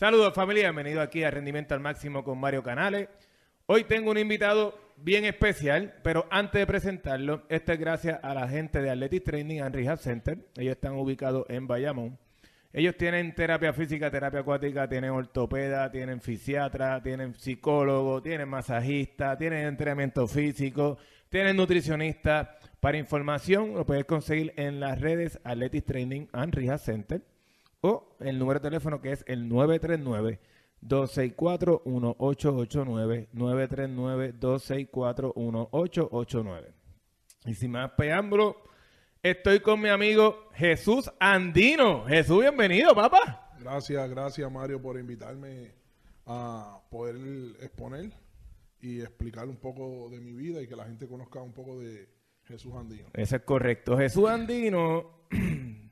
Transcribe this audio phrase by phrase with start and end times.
[0.00, 3.10] Saludos familia, bienvenido aquí a Rendimiento al Máximo con Mario Canales.
[3.66, 8.48] Hoy tengo un invitado bien especial, pero antes de presentarlo, esto es gracias a la
[8.48, 10.38] gente de Athletic Training and Rehab Center.
[10.56, 12.18] Ellos están ubicados en Bayamón.
[12.72, 19.66] Ellos tienen terapia física, terapia acuática, tienen ortopeda, tienen fisiatra, tienen psicólogo, tienen masajista, tienen
[19.66, 20.96] entrenamiento físico,
[21.28, 22.56] tienen nutricionista.
[22.80, 27.20] Para información lo puedes conseguir en las redes Athletic Training and Rehab Center
[27.80, 30.40] o el número de teléfono que es el 939
[30.80, 36.74] 264 1889 939 264 1889.
[37.46, 38.56] Y sin más preámbulo,
[39.22, 42.04] estoy con mi amigo Jesús Andino.
[42.04, 43.54] Jesús, bienvenido, papá.
[43.58, 45.74] Gracias, gracias Mario por invitarme
[46.26, 47.16] a poder
[47.60, 48.12] exponer
[48.80, 52.08] y explicar un poco de mi vida y que la gente conozca un poco de
[52.44, 53.08] Jesús Andino.
[53.12, 53.96] Eso es correcto.
[53.96, 55.26] Jesús Andino,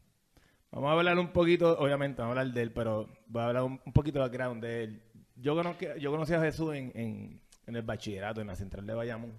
[0.70, 3.62] vamos a hablar un poquito, obviamente vamos a hablar de él, pero voy a hablar
[3.64, 5.02] un, un poquito de background de él.
[5.36, 8.94] Yo conocí, yo conocí a Jesús en, en, en el bachillerato, en la central de
[8.94, 9.32] Bayamón.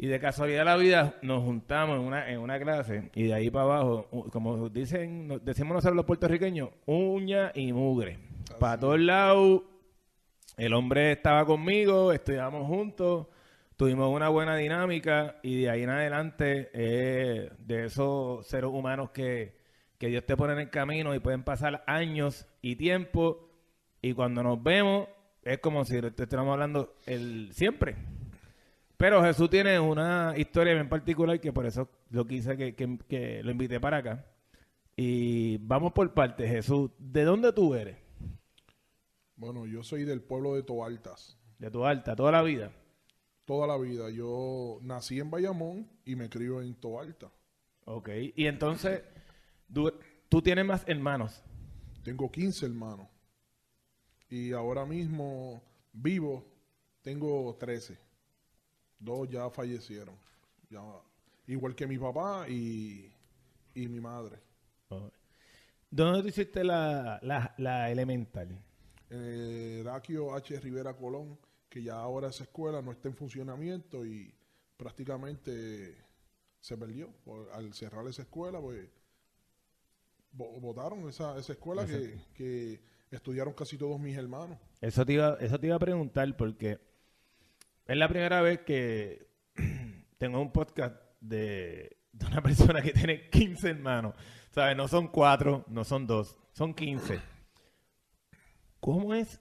[0.00, 3.34] Y de casualidad de la vida nos juntamos en una, en una clase y de
[3.34, 8.20] ahí para abajo, como dicen, decimos nosotros los puertorriqueños, uña y mugre.
[8.60, 9.62] Para todos lados,
[10.56, 13.26] el hombre estaba conmigo, estudiábamos juntos,
[13.76, 19.57] tuvimos una buena dinámica y de ahí en adelante eh, de esos seres humanos que,
[19.98, 23.48] que Dios te pone en el camino y pueden pasar años y tiempo
[24.00, 25.08] y cuando nos vemos
[25.42, 27.96] es como si te hablando el siempre.
[28.96, 33.42] Pero Jesús tiene una historia bien particular que por eso lo quise que, que- que
[33.42, 34.26] lo invité para acá.
[34.96, 36.90] Y vamos por partes, Jesús.
[36.98, 37.96] ¿De dónde tú eres?
[39.36, 41.38] Bueno, yo soy del pueblo de Toaltas.
[41.58, 42.72] De tu alta, toda la vida.
[43.44, 44.10] Toda la vida.
[44.10, 47.30] Yo nací en Bayamón y me crio en Toalta.
[47.84, 48.08] Ok.
[48.34, 49.02] Y entonces,
[49.72, 49.92] tú,
[50.28, 51.42] tú tienes más hermanos.
[52.02, 53.08] Tengo 15 hermanos.
[54.30, 55.62] Y ahora mismo
[55.92, 56.44] vivo,
[57.02, 57.98] tengo 13.
[58.98, 60.16] Dos ya fallecieron.
[60.70, 60.82] Ya,
[61.46, 63.10] igual que mi papá y,
[63.74, 64.38] y mi madre.
[65.90, 68.62] ¿Dónde tú hiciste la, la, la elemental?
[69.10, 70.60] Eh, Daquio H.
[70.60, 74.34] Rivera Colón, que ya ahora esa escuela no está en funcionamiento y
[74.76, 75.96] prácticamente
[76.60, 77.08] se perdió.
[77.24, 78.88] Por- al cerrar esa escuela, pues
[80.38, 84.58] votaron esa, esa escuela que, que estudiaron casi todos mis hermanos.
[84.80, 86.78] Eso te, iba, eso te iba a preguntar porque
[87.86, 89.28] es la primera vez que
[90.18, 94.14] tengo un podcast de, de una persona que tiene 15 hermanos.
[94.50, 94.76] ¿Sabes?
[94.76, 97.20] No son cuatro, no son dos, son 15.
[98.80, 99.40] ¿Cómo es?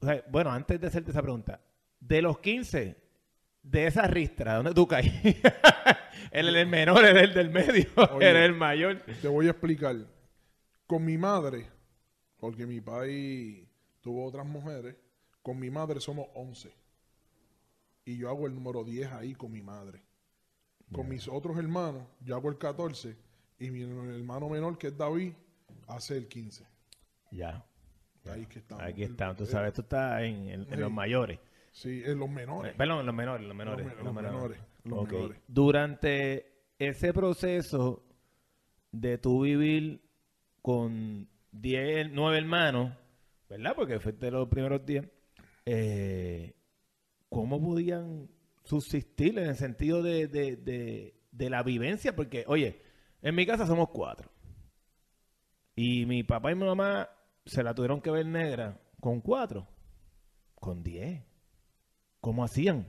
[0.00, 1.60] O sea, bueno, antes de hacerte esa pregunta,
[2.00, 2.96] de los 15,
[3.62, 5.12] de esa ristra, ¿dónde tú caes?
[6.32, 8.30] él el menor, es el del medio, Oye.
[8.30, 9.02] es el mayor.
[9.20, 9.96] Te voy a explicar.
[10.86, 11.66] Con mi madre,
[12.38, 13.66] porque mi país
[14.00, 14.96] tuvo otras mujeres,
[15.42, 16.72] con mi madre somos 11.
[18.04, 20.02] Y yo hago el número 10 ahí con mi madre.
[20.92, 23.16] Con mis otros hermanos, yo hago el 14.
[23.58, 25.32] Y mi hermano menor, que es David,
[25.86, 26.66] hace el 15.
[27.30, 27.64] Ya,
[28.30, 28.84] Ahí que estamos.
[28.84, 29.34] aquí está.
[29.34, 30.76] Tú el- sabes, tú estás en, en- en Sí.
[30.76, 31.38] los mayores.
[31.70, 32.74] Sí, en los Eh, menores.
[32.74, 33.86] Perdón, en los menores, en los menores.
[33.86, 35.12] Los me- en los menores, los Ok.
[35.12, 35.40] menores.
[35.48, 38.04] Durante ese proceso
[38.90, 40.02] de tú vivir
[40.60, 42.92] con 10, 9 hermanos,
[43.48, 43.74] ¿verdad?
[43.76, 45.08] Porque fuiste los primeros 10,
[45.66, 46.54] eh,
[47.28, 48.28] ¿cómo podían
[48.64, 52.14] subsistir en el sentido de, de- de- de la vivencia?
[52.14, 52.82] Porque, oye,
[53.22, 54.30] en mi casa somos cuatro.
[55.74, 57.08] Y mi papá y mi mamá
[57.46, 59.66] se la tuvieron que ver negra con cuatro,
[60.54, 61.22] con 10.
[62.20, 62.86] ¿Cómo hacían?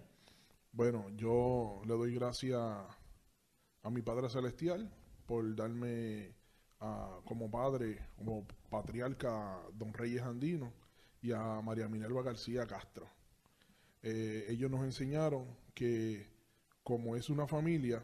[0.76, 4.92] Bueno, yo le doy gracias a mi Padre Celestial
[5.28, 6.34] por darme
[6.80, 10.74] ah, como padre, como patriarca, don Reyes Andino
[11.22, 13.08] y a María Minerva García Castro.
[14.02, 15.46] Eh, ellos nos enseñaron
[15.76, 16.28] que
[16.82, 18.04] como es una familia,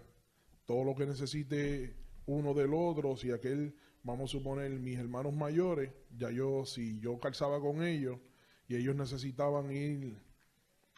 [0.68, 1.96] todo lo que necesite
[2.28, 7.20] uno del otro, si aquel, vamos a suponer, mis hermanos mayores, ya yo, si yo
[7.20, 8.20] calzaba con ellos
[8.68, 10.29] y ellos necesitaban ir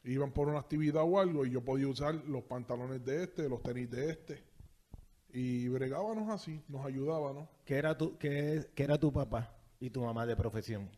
[0.04, 3.62] iban por una actividad o algo y yo podía usar los pantalones de este, los
[3.62, 4.44] tenis de este.
[5.34, 7.48] Y bregábamos así, nos ayudábamos.
[7.66, 10.90] ¿Qué era tu, qué, qué era tu papá y tu mamá de profesión?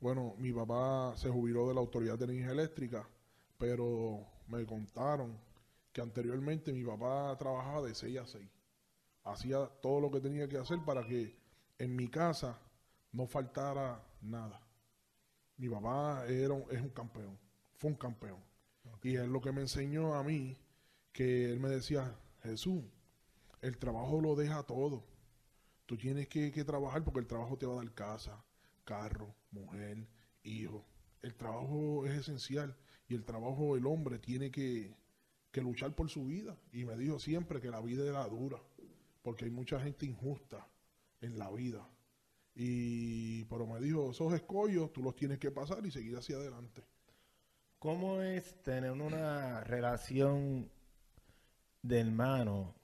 [0.00, 3.08] Bueno, mi papá se jubiló de la Autoridad de Energía Eléctrica,
[3.58, 5.38] pero me contaron
[5.92, 8.48] que anteriormente mi papá trabajaba de 6 a 6.
[9.24, 11.36] Hacía todo lo que tenía que hacer para que
[11.78, 12.58] en mi casa
[13.12, 14.60] no faltara nada.
[15.56, 17.38] Mi papá era es un campeón,
[17.78, 18.45] fue un campeón.
[19.06, 20.56] Y es lo que me enseñó a mí,
[21.12, 22.82] que él me decía, Jesús,
[23.62, 25.04] el trabajo lo deja todo.
[25.86, 28.44] Tú tienes que, que trabajar porque el trabajo te va a dar casa,
[28.84, 30.08] carro, mujer,
[30.42, 30.84] hijo.
[31.22, 32.76] El trabajo es esencial
[33.06, 34.96] y el trabajo del hombre tiene que,
[35.52, 36.58] que luchar por su vida.
[36.72, 38.60] Y me dijo siempre que la vida era dura,
[39.22, 40.66] porque hay mucha gente injusta
[41.20, 41.88] en la vida.
[42.56, 46.82] Y, pero me dijo, esos escollos tú los tienes que pasar y seguir hacia adelante.
[47.86, 50.68] ¿Cómo es tener una relación
[51.82, 52.74] de hermano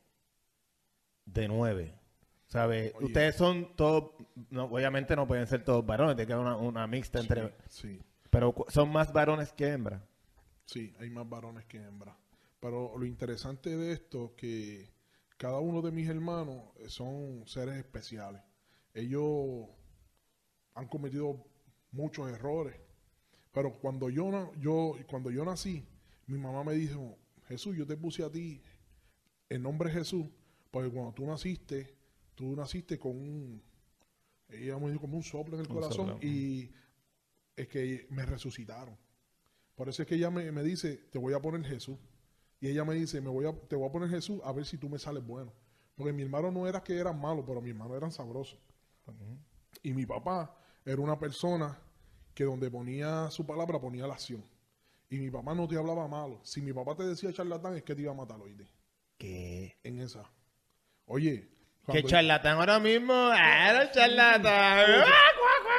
[1.25, 1.99] de nueve?
[2.46, 2.93] ¿Sabe?
[2.94, 3.06] Oye.
[3.06, 4.12] Ustedes son todos,
[4.50, 7.52] no, obviamente no pueden ser todos varones, tiene que haber una, una mixta entre...
[7.66, 8.00] Sí,
[8.31, 10.00] Pero son más varones que hembras.
[10.66, 12.14] sí, hay más varones que hembras.
[12.60, 14.94] Pero lo interesante de esto es que
[15.37, 18.40] cada uno de mis hermanos eh, son seres especiales.
[18.94, 19.66] Ellos
[20.75, 21.44] han cometido
[21.90, 22.76] muchos errores.
[23.52, 25.87] Pero cuando yo, yo, cuando yo nací,
[26.26, 27.19] mi mamá me dijo,
[27.49, 28.62] Jesús, yo te puse a ti
[29.49, 30.26] el nombre Jesús,
[30.70, 31.94] porque cuando tú naciste,
[32.34, 33.62] tú naciste con un,
[34.49, 36.26] ella me dijo como un soplo en el Un corazón soplo.
[36.26, 36.72] y
[37.54, 38.96] es que me resucitaron.
[39.75, 41.98] Por eso es que ella me, me dice, te voy a poner Jesús.
[42.60, 44.78] Y ella me dice, me voy a, te voy a poner Jesús a ver si
[44.78, 45.52] tú me sales bueno.
[45.94, 48.58] Porque mi hermano no era que eran malos, pero mi hermano eran sabrosos.
[49.82, 51.78] Y mi papá era una persona
[52.34, 54.44] que donde ponía su palabra ponía la acción.
[55.11, 56.40] Y mi papá no te hablaba malo.
[56.43, 58.67] Si mi papá te decía charlatán es que te iba a matar, oíste.
[59.19, 59.79] ¿Qué?
[59.82, 60.25] En esa.
[61.06, 61.49] Oye.
[61.87, 63.12] ¿Qué cuando- charlatán ahora mismo?
[63.12, 64.44] ¡Ah, era charlatán!
[64.46, 65.32] ¡Ah,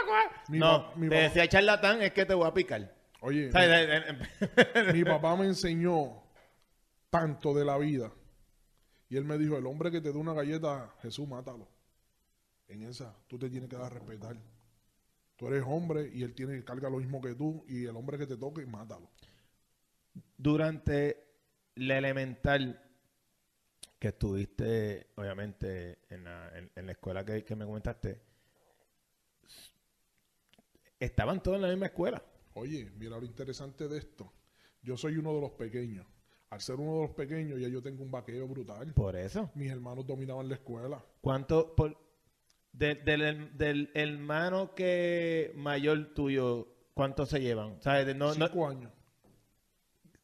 [0.05, 0.43] cuá!
[0.49, 2.93] Mi no, mi te decía charlatán es que te voy a picar.
[3.21, 3.69] Oye, ¿Sabes?
[3.89, 4.27] Eh,
[4.75, 6.21] eh, mi papá me enseñó
[7.09, 8.11] tanto de la vida.
[9.09, 11.69] Y él me dijo, el hombre que te dé una galleta, Jesús, mátalo.
[12.67, 14.35] En esa, tú te tienes que dar a respetar.
[15.43, 17.65] Tú eres hombre y él tiene que cargar lo mismo que tú.
[17.67, 19.09] Y el hombre que te toque, mátalo.
[20.37, 21.17] Durante
[21.75, 22.81] la elemental
[23.99, 28.21] que estuviste, obviamente, en la, en- en la escuela que, que me comentaste,
[30.97, 32.23] estaban todos en la misma escuela.
[32.53, 34.31] Oye, mira lo interesante de esto.
[34.81, 36.05] Yo soy uno de los pequeños.
[36.51, 38.93] Al ser uno de los pequeños, ya yo tengo un vaqueo brutal.
[38.93, 39.51] Por eso.
[39.55, 41.03] Mis hermanos dominaban la escuela.
[41.19, 41.97] ¿Cuánto por
[42.73, 47.81] de- del, del hermano que mayor tuyo, cuánto se llevan?
[47.81, 48.15] ¿Sabes?
[48.15, 48.91] No- Cinco años.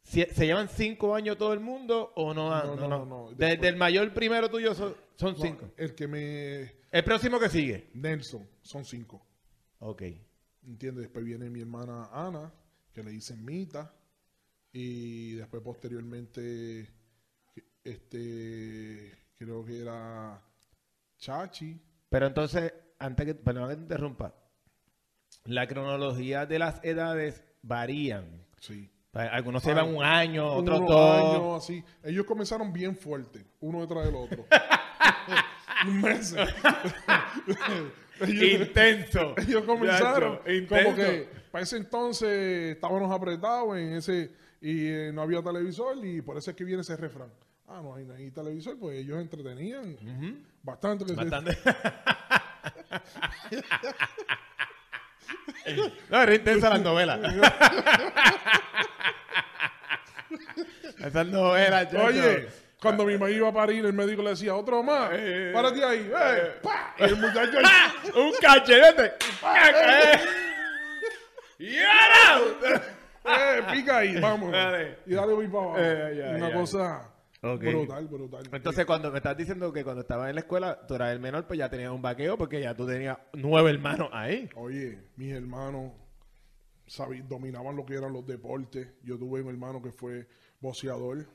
[0.03, 2.49] si- ¿Se llevan cinco años todo el mundo o no?
[2.49, 3.31] No, no, no, no.
[3.35, 5.71] Desde el mayor primero tuyo son, son cinco.
[5.77, 6.61] el que me...
[6.91, 7.89] El próximo que sigue.
[7.93, 9.23] Nelson, son cinco.
[9.79, 10.01] Ok.
[10.65, 11.03] ¿Entiendes?
[11.03, 12.51] Después viene mi hermana Ana,
[12.93, 13.93] que le dicen Mita.
[14.71, 16.87] Y después posteriormente,
[17.83, 20.41] este, creo que era
[21.17, 21.79] Chachi.
[22.09, 24.33] Pero entonces, antes que, perdón que te interrumpa,
[25.45, 28.45] la cronología de las edades varían.
[28.59, 28.89] Sí.
[29.13, 31.19] Algunos se llevan un año, otros dos.
[31.19, 31.83] años así.
[32.03, 34.45] Ellos comenzaron bien fuerte, uno detrás del otro.
[35.87, 36.35] Meses.
[38.21, 39.33] ellos, Intenso.
[39.37, 40.95] ellos comenzaron Yacho, como intenso.
[40.95, 46.37] que para ese entonces estábamos apretados en ese y eh, no había televisor y por
[46.37, 47.31] eso es que viene ese refrán.
[47.71, 49.95] Ah, no hay televisor, pues ellos entretenían
[50.63, 51.05] bastante.
[51.05, 51.57] que se- Bastante.
[56.09, 57.19] no, era intensa las novelas.
[60.99, 62.03] Esas novelas, chacho.
[62.05, 62.49] Oye,
[62.81, 66.11] cuando mi mamá iba a parir, el médico le decía, otro más, Eh, párate ahí,
[66.13, 66.93] eh, pa.
[66.99, 67.93] Y el muchacho ¡Ah!
[68.15, 69.13] ¡Un cachete!
[71.59, 72.81] ¡Y ahora!
[73.25, 74.51] eh, pica ahí, vamos.
[74.51, 74.97] Dale.
[75.05, 75.77] Y dale voy para abajo.
[75.79, 77.01] Eh, Una cosa
[77.41, 78.49] Brutal, brutal.
[78.51, 81.47] Entonces, cuando me estás diciendo que cuando estabas en la escuela, tú eras el menor,
[81.47, 84.49] pues ya tenías un vaqueo porque ya tú tenías nueve hermanos ahí.
[84.55, 85.93] Oye, mis hermanos
[87.27, 88.89] dominaban lo que eran los deportes.
[89.03, 90.27] Yo tuve un hermano que fue
[90.59, 91.27] boxeador.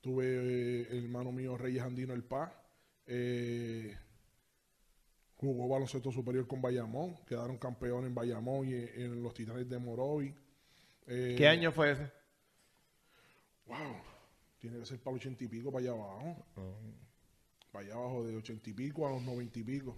[0.00, 2.52] Tuve eh, el hermano mío, Reyes Andino El Paz.
[3.06, 3.96] Eh,
[5.34, 7.16] jugó baloncesto superior con Bayamón.
[7.26, 10.32] Quedaron campeones en Bayamón y en, en los Titanes de Morovi.
[11.08, 12.12] Eh, ¿Qué año fue ese?
[13.66, 13.76] Wow.
[14.58, 16.46] Tiene que ser para los ochenta y pico, para allá abajo.
[17.70, 19.96] Para allá abajo, de ochenta y pico a los noventa y pico.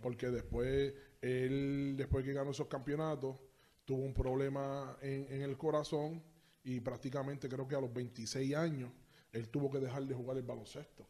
[0.00, 3.40] Porque después, él, después que ganó esos campeonatos,
[3.84, 6.22] tuvo un problema en, en el corazón
[6.64, 8.90] y prácticamente creo que a los 26 años,
[9.32, 11.06] él tuvo que dejar de jugar el baloncesto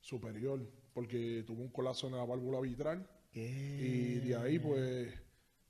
[0.00, 0.60] superior
[0.94, 5.12] porque tuvo un colapso en la válvula vitral y de ahí pues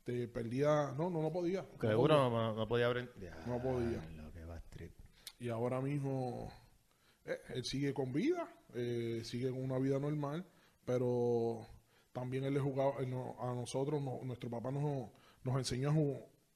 [0.04, 1.62] te perdía, no, no, no podía.
[1.62, 1.78] No
[2.14, 2.16] podía.
[2.30, 3.10] no, no podía abrir.
[3.46, 4.22] No podía.
[4.22, 4.92] Lo que va trip.
[5.38, 6.50] Y ahora mismo
[7.24, 10.44] eh, él sigue con vida, eh, sigue con una vida normal,
[10.84, 11.66] pero
[12.12, 15.10] también él le jugaba, él no- a nosotros, no- nuestro papá nos,
[15.44, 15.92] nos enseñó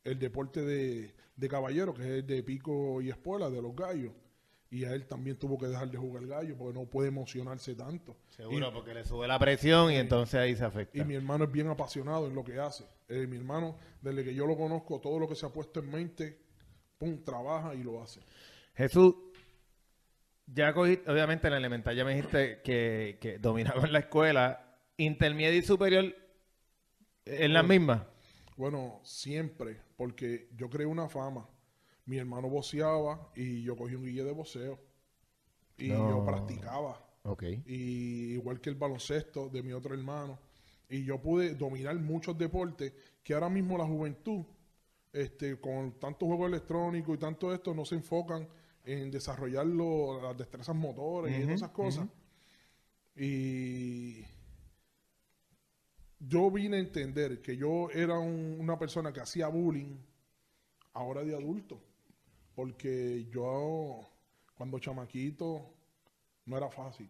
[0.05, 4.13] el deporte de, de caballero, que es el de pico y espuela, de los gallos.
[4.73, 8.17] y a él también tuvo que dejar de jugar gallo porque no puede emocionarse tanto.
[8.29, 10.97] Seguro, porque le sube la presión y entonces ahí se afecta.
[10.97, 12.85] Y mi hermano es bien apasionado en lo que hace.
[13.09, 15.91] Eh, mi hermano, desde que yo lo conozco, todo lo que se ha puesto en
[15.91, 16.39] mente,
[16.99, 18.21] pum, trabaja y lo hace.
[18.81, 19.15] Jesús,
[20.47, 24.79] ya cogiste, obviamente en la elemental ya me dijiste que, que dominaba en la escuela,
[24.97, 26.17] intermedia y superior,
[27.27, 28.03] ¿en las mismas?
[28.57, 31.47] Bueno, siempre, porque yo creé una fama.
[32.07, 34.79] Mi hermano boceaba y yo cogí un guille de voceo.
[35.77, 36.09] Y No.
[36.09, 37.07] yo practicaba.
[37.67, 40.39] Y igual que el baloncesto de mi otro hermano.
[40.89, 44.47] Y yo pude dominar muchos deportes que ahora mismo la juventud,
[45.13, 48.49] este, con tanto juego electrónico y tanto esto, no se enfocan
[48.85, 52.07] en desarrollar lo- las destrezas motores y todas esas cosas.
[53.17, 54.25] Y
[56.19, 59.97] yo vine a entender que yo era un- una persona que hacía bullying
[60.95, 61.81] ahora de adulto.
[62.55, 64.01] Porque yo,
[64.55, 65.75] cuando chamaquito,
[66.47, 67.09] no era fácil.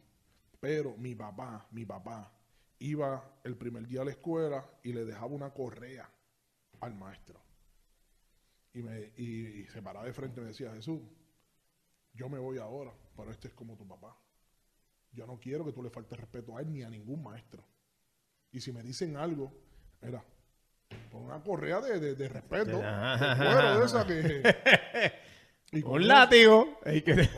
[0.60, 2.32] Pero mi papá, mi papá,
[2.78, 6.08] iba el primer día a la escuela y le dejaba una correa
[6.80, 7.40] al maestro.
[8.72, 11.00] Y, me, y, y se paraba de frente y me decía, Jesús,
[12.12, 14.16] yo me voy ahora, pero este es como tu papá.
[15.12, 17.64] Yo no quiero que tú le faltes respeto a él ni a ningún maestro.
[18.52, 19.52] Y si me dicen algo,
[20.00, 20.24] mira,
[21.10, 22.78] pon una correa de, de- de respeto,
[23.78, 24.42] de esa que...
[25.72, 26.80] Y con Un látigo.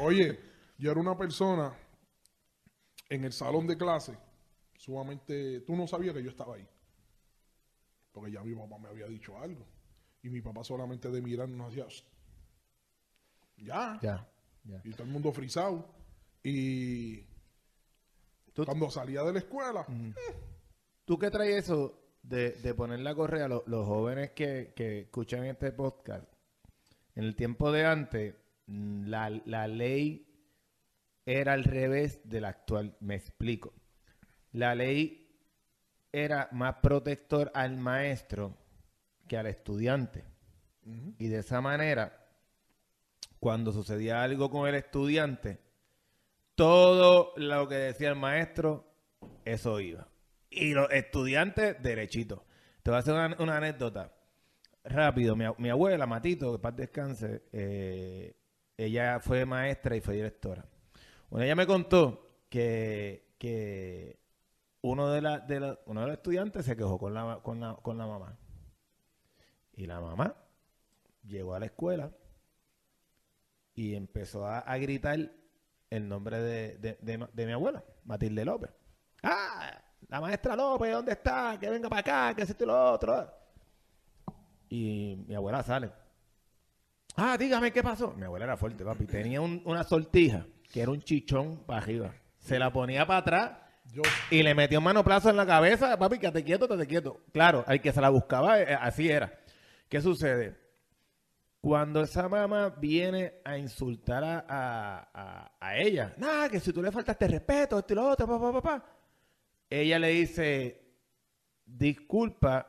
[0.01, 0.41] Oye,
[0.79, 1.75] yo era una persona
[3.11, 4.17] en el salón de clase,
[4.75, 6.67] sumamente, tú no sabías que yo estaba ahí.
[8.11, 9.67] Porque ya mi papá me había dicho algo.
[10.23, 11.87] Y mi papá solamente de mirar nos hacía,
[13.59, 13.99] ya.
[14.03, 14.27] Ya,
[14.85, 15.89] Y todo el mundo frisado.
[16.43, 17.27] Y
[18.53, 19.87] Tú- cuando salía de la escuela,
[21.05, 23.49] ¿Tú qué traes eso de, de poner la correa?
[23.49, 26.25] Lo- los jóvenes que, que escuchan este podcast,
[27.15, 28.35] en el tiempo de antes,
[28.67, 30.29] mm, la, la ley
[31.27, 32.97] era al revés de la actual.
[33.01, 33.75] Me explico.
[34.53, 35.19] La ley
[36.13, 38.57] era más protector al maestro
[39.27, 40.25] que al estudiante.
[41.19, 42.22] Y de esa manera,
[43.43, 45.59] cuando sucedía algo con el estudiante,
[46.55, 48.87] todo lo que decía el maestro,
[49.45, 50.07] eso iba.
[50.49, 52.45] Y los estudiantes, derechito.
[52.85, 54.13] Te voy a hacer una, anécdota.
[54.85, 58.37] Rápido, mi abuela, Matito, que paz descanse, eh,
[58.77, 60.65] ella fue maestra y fue directora.
[61.29, 64.21] Bueno, ella me contó que, que
[64.83, 67.75] uno, de la, de la- uno de los estudiantes se quejó con la, con la,
[67.75, 68.39] con la mamá.
[69.75, 70.37] Y la mamá
[71.25, 72.13] llegó a la escuela
[73.75, 75.19] y empezó a, a gritar
[75.91, 78.71] el nombre de, de- de mi abuela, Matilde López.
[79.23, 79.79] ¡Ah!
[80.09, 81.57] La maestra López, ¿dónde está?
[81.61, 83.31] Que venga para acá, que esto y lo otro.
[84.69, 85.91] Y mi abuela sale.
[87.17, 88.13] Ah, dígame qué pasó.
[88.13, 89.07] Mi abuela era fuerte, papi.
[89.07, 92.15] Tenía un- una sortija que era un chichón para arriba.
[92.39, 93.51] Se la ponía para atrás
[93.93, 97.21] yo, y le metió un manoplazo en la cabeza, papi, que te quieto, te quieto.
[97.33, 99.39] Claro, al que se la buscaba, eh, así era.
[99.89, 100.57] ¿Qué sucede?
[101.63, 106.91] Cuando esa mamá viene a insultar a, a- a- ella, nada, que si tú le
[106.91, 108.85] faltaste respeto, esto y lo otro, papá, papá,
[109.71, 110.83] ella le dice,
[111.65, 112.67] disculpa,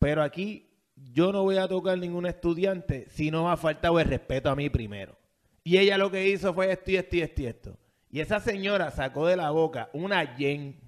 [0.00, 4.50] pero aquí yo no voy a tocar ningún estudiante si no ha faltado el respeto
[4.50, 5.16] a mí primero.
[5.62, 7.78] Y ella lo que hizo fue esto y esto y esto y esto.
[8.10, 10.80] Y esa señora sacó de la boca una yen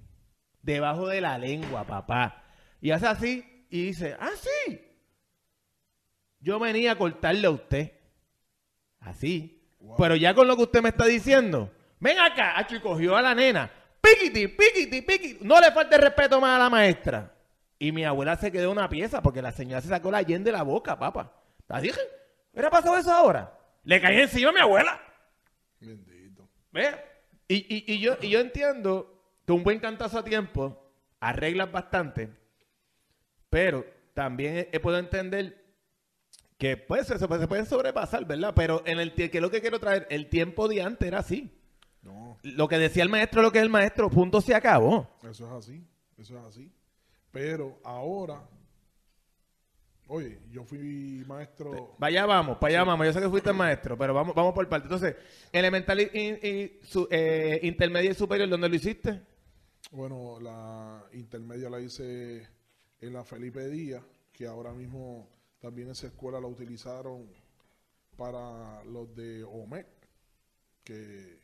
[0.61, 2.43] debajo de la lengua, papá.
[2.81, 4.81] Y hace así y dice, ah, sí.
[6.39, 7.91] Yo venía a cortarle a usted.
[8.99, 9.61] Así.
[9.79, 9.95] Wow.
[9.97, 13.33] Pero ya con lo que usted me está diciendo, ven acá, y cogió a la
[13.35, 13.71] nena.
[14.01, 15.37] Piquiti, piquiti, piquiti.
[15.45, 17.33] No le falte respeto más a la maestra.
[17.77, 20.51] Y mi abuela se quedó una pieza porque la señora se sacó la yen de
[20.51, 21.33] la boca, papá.
[21.67, 21.99] ¿La dije?
[22.51, 23.57] ¿Hubiera pasado eso ahora?
[23.83, 24.99] Le caí encima a mi abuela.
[25.79, 26.47] bendito.
[26.71, 26.95] ¿Ves?
[27.47, 30.91] Y, y- y yo, y yo entiendo que un buen cantazo a tiempo
[31.21, 32.29] arreglas bastante,
[33.49, 35.68] pero también he- he puedo entender
[36.59, 38.53] que pues se, se pueden sobrepasar, ¿verdad?
[38.55, 41.51] Pero en el que es lo que quiero traer, el tiempo de antes era así.
[42.03, 45.09] No, Lo que decía el maestro, lo que es el maestro, punto se acabó.
[45.23, 45.83] eso es así,
[46.17, 46.71] eso es así.
[47.31, 48.41] Pero ahora,
[50.07, 53.05] oye, yo fui maestro, Vaya vamos, para allá vamos.
[53.07, 54.85] Yo sé que fuiste el maestro, pero vamos, vamos por parte.
[54.85, 55.15] Entonces,
[55.51, 59.21] elemental y- y su- eh, intermedia y superior, ¿dónde lo hiciste?
[59.91, 62.47] bueno, la intermedia la hice
[63.01, 65.27] en la Felipe Díaz, que ahora mismo
[65.59, 67.27] también esa escuela la utilizaron
[68.17, 69.87] para los de OMEC,
[70.83, 71.39] que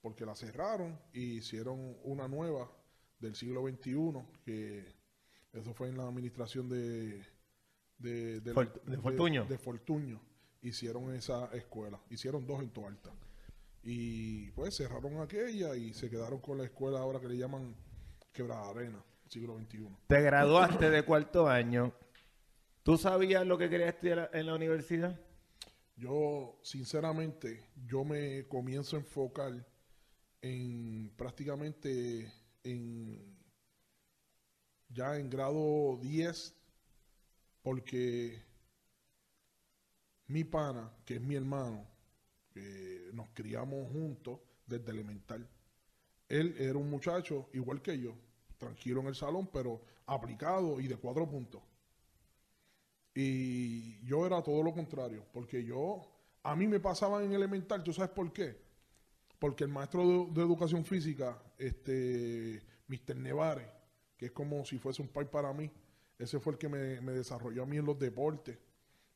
[0.00, 2.70] porque la cerraron y hicieron una nueva
[3.18, 4.12] del siglo XXI,
[4.44, 4.84] que
[5.52, 7.24] eso fue en la administración de,
[7.98, 9.44] de, de- Fort- de Fortuño.
[9.46, 10.20] de Fortuño.
[10.62, 13.12] Hicieron esa escuela, hicieron dos en Toalta.
[13.82, 17.74] Y pues cerraron aquella y se quedaron con la escuela ahora que le llaman
[18.32, 19.88] Quebrada Arena, siglo XXI.
[20.06, 21.92] Te graduaste de cuarto año.
[22.84, 25.18] ¿Tú sabías lo que querías estudiar en la universidad?
[25.96, 29.66] Yo, sinceramente, yo me comienzo a enfocar
[30.42, 32.30] en prácticamente
[32.62, 33.38] en
[34.90, 36.54] ya en grado 10
[37.62, 38.42] porque
[40.26, 41.86] mi pana, que es mi hermano,
[43.14, 45.48] nos criamos juntos desde elemental,
[46.28, 48.14] él era un muchacho igual que yo,
[48.58, 51.62] tranquilo en el salón, pero aplicado y de cuatro puntos.
[53.14, 56.02] Y yo era todo lo contrario, porque yo,
[56.42, 58.60] a mí me pasaba en elemental, ¿tú sabes por qué?
[59.38, 63.16] Porque el maestro de, de educación física, este, Mr.
[63.16, 63.68] Nevares,
[64.16, 65.70] que es como si fuese un pai para mí,
[66.18, 68.58] ese fue el que me, me desarrolló a mí en los deportes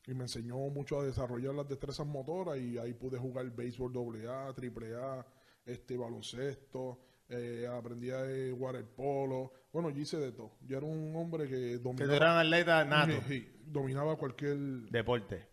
[0.05, 3.93] y me enseñó mucho a desarrollar las destrezas motoras y ahí pude jugar béisbol
[4.25, 5.25] AA, AAA,
[5.65, 9.53] este, baloncesto, eh, aprendí a eh, waterpolo.
[9.71, 10.53] Bueno, yo hice de todo.
[10.65, 13.13] Yo era un hombre que Que dominaba, tú eras un atleta nato.
[13.27, 15.45] Sí, sí, dominaba cualquier Deporte.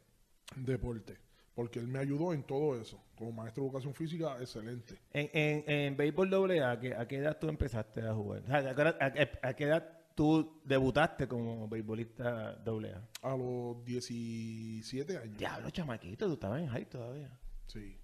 [0.56, 1.18] deporte.
[1.54, 3.02] Porque él me ayudó en todo eso.
[3.16, 4.98] Como maestro de educación física, excelente.
[5.12, 8.42] En, en, en béisbol doble A, ¿a qué, ¿a qué edad tú empezaste a jugar?
[8.52, 13.08] ¿a, qué edad- a qué- a qué edad tú debutaste como beisbolista doble A?
[13.22, 15.38] A los 17 años.
[15.38, 17.38] Diablo, chamaquito, tú estabas en high todavía.
[17.68, 17.96] Sí.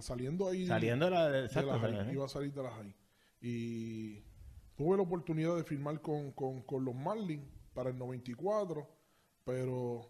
[0.00, 0.66] Saliendo ahí.
[0.66, 1.28] Saliendo de la...
[1.30, 2.94] de- de exacto, la high, iba a salir de la high.
[3.40, 4.20] Y
[4.76, 8.86] tuve la oportunidad de firmar con, con, con los Marlins para el 94,
[9.48, 10.06] pero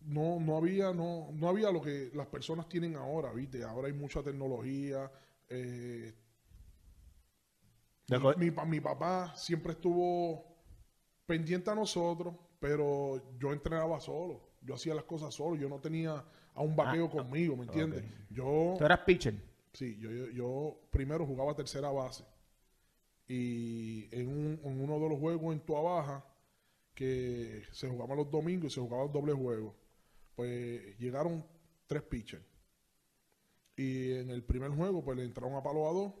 [0.00, 3.62] no, no había, no, no había lo que las personas tienen ahora, ¿viste?
[3.62, 5.12] Ahora hay mucha tecnología.
[5.50, 6.14] eh,
[8.08, 10.46] mi, mi pa- mi papá siempre estuvo
[11.26, 14.48] pendiente a nosotros, pero yo entrenaba solo.
[14.62, 15.56] Yo hacía las cosas solo.
[15.56, 18.02] Yo no tenía a un vaqueo conmigo, ¿me entiendes?
[18.30, 19.34] Yo Tú eras pitcher.
[19.74, 22.24] Sí, yo, yo, yo primero jugaba tercera base.
[23.28, 26.24] Y en, un- en uno de los juegos en Tua Baja,
[26.96, 29.76] que se jugaban los domingos y se jugaban doble juego,
[30.34, 31.46] pues llegaron
[31.86, 32.42] tres pitchers.
[33.76, 36.14] Y en el primer juego, pues le entraron a palo a dos.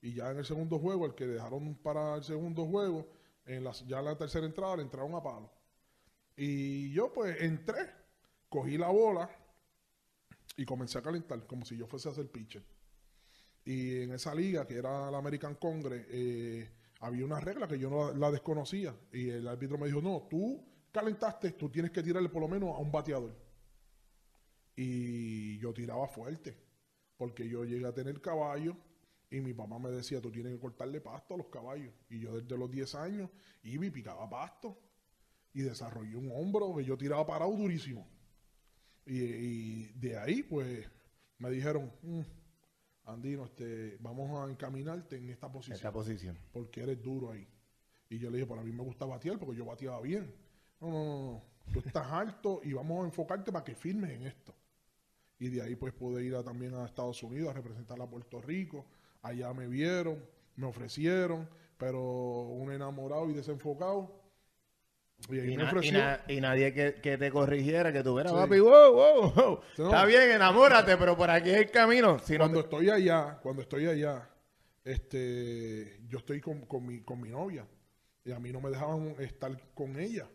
[0.00, 3.06] Y ya en el segundo juego, el que dejaron para el segundo juego,
[3.44, 5.50] en la, ya en la tercera entrada le entraron a palo.
[6.36, 7.90] Y yo, pues entré,
[8.48, 9.30] cogí la bola
[10.56, 12.64] y comencé a calentar, como si yo fuese a hacer pitcher.
[13.66, 16.70] Y en esa liga, que era la American Congress, eh,
[17.04, 18.94] había una regla que yo no la, desconocía.
[19.12, 22.70] Y el árbitro me dijo, no, tú calentaste, tú tienes que tirarle por lo menos
[22.70, 23.36] a un bateador.
[24.74, 26.56] Y yo tiraba fuerte,
[27.16, 28.76] porque yo llegué a tener caballo
[29.30, 31.92] y mi papá me decía, tú tienes que cortarle pasto a los caballos.
[32.08, 33.30] Y yo desde los 10 años
[33.62, 34.78] iba y picaba pasto.
[35.52, 38.08] Y desarrollé un hombro que yo tiraba parado durísimo.
[39.06, 40.88] Y, y de ahí, pues,
[41.38, 42.22] me dijeron, "Mm,
[43.06, 46.38] Andino, este, vamos a encaminarte en esta posición Esta posición.
[46.52, 47.46] porque eres duro ahí.
[48.08, 50.32] Y yo le dije, para mí me gusta batear porque yo bateaba bien.
[50.80, 51.42] No, no, no, no.
[51.72, 54.54] Tú estás alto y vamos a enfocarte para que firmes en esto.
[55.38, 58.40] Y de ahí pues pude ir a- también a Estados Unidos a representar a Puerto
[58.40, 58.86] Rico.
[59.22, 60.24] Allá me vieron,
[60.56, 62.00] me ofrecieron, pero
[62.42, 64.23] un enamorado y desenfocado.
[65.30, 65.98] Y ahí Y, me na- y ofreció.
[65.98, 68.36] na- y nadie que, que te corrigiera, que tuviera, Sí.
[68.36, 69.60] papi, wow, wow, wow.
[69.78, 69.84] No.
[69.86, 72.18] Está bien, enamórate, pero por aquí es el camino.
[72.18, 74.28] Si no cuando te- estoy allá, cuando estoy allá,
[74.84, 77.66] este, yo estoy con, con mi, con mi novia
[78.24, 80.26] y a mí no me dejaban estar con ella.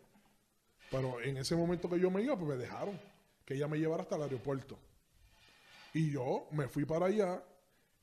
[0.90, 2.98] Pero en ese momento que yo me iba, pues me dejaron
[3.44, 4.78] que ella me llevara hasta el aeropuerto.
[5.94, 7.42] Y yo me fui para allá,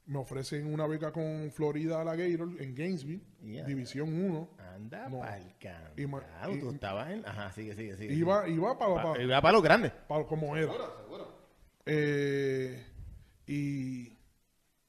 [0.08, 3.22] me ofrecen una beca con Florida Alligator en Gainesville.
[3.66, 4.50] División 1.
[4.58, 5.20] Anda No.
[5.20, 5.54] pa'l
[5.98, 7.26] y- tú estabas en...
[7.26, 8.14] Ajá, sigue, sigue, sigue.
[8.14, 9.92] Iba, iba para, Pa- para, iba para los grandes.
[10.08, 10.72] para como era.
[11.86, 12.86] Eh,
[13.48, 14.18] y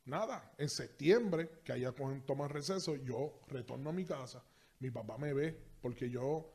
[0.04, 1.92] nada, en septiembre, que allá
[2.26, 4.42] toman receso, yo retorno a mi casa.
[4.81, 6.52] Mi papá me ve, porque yo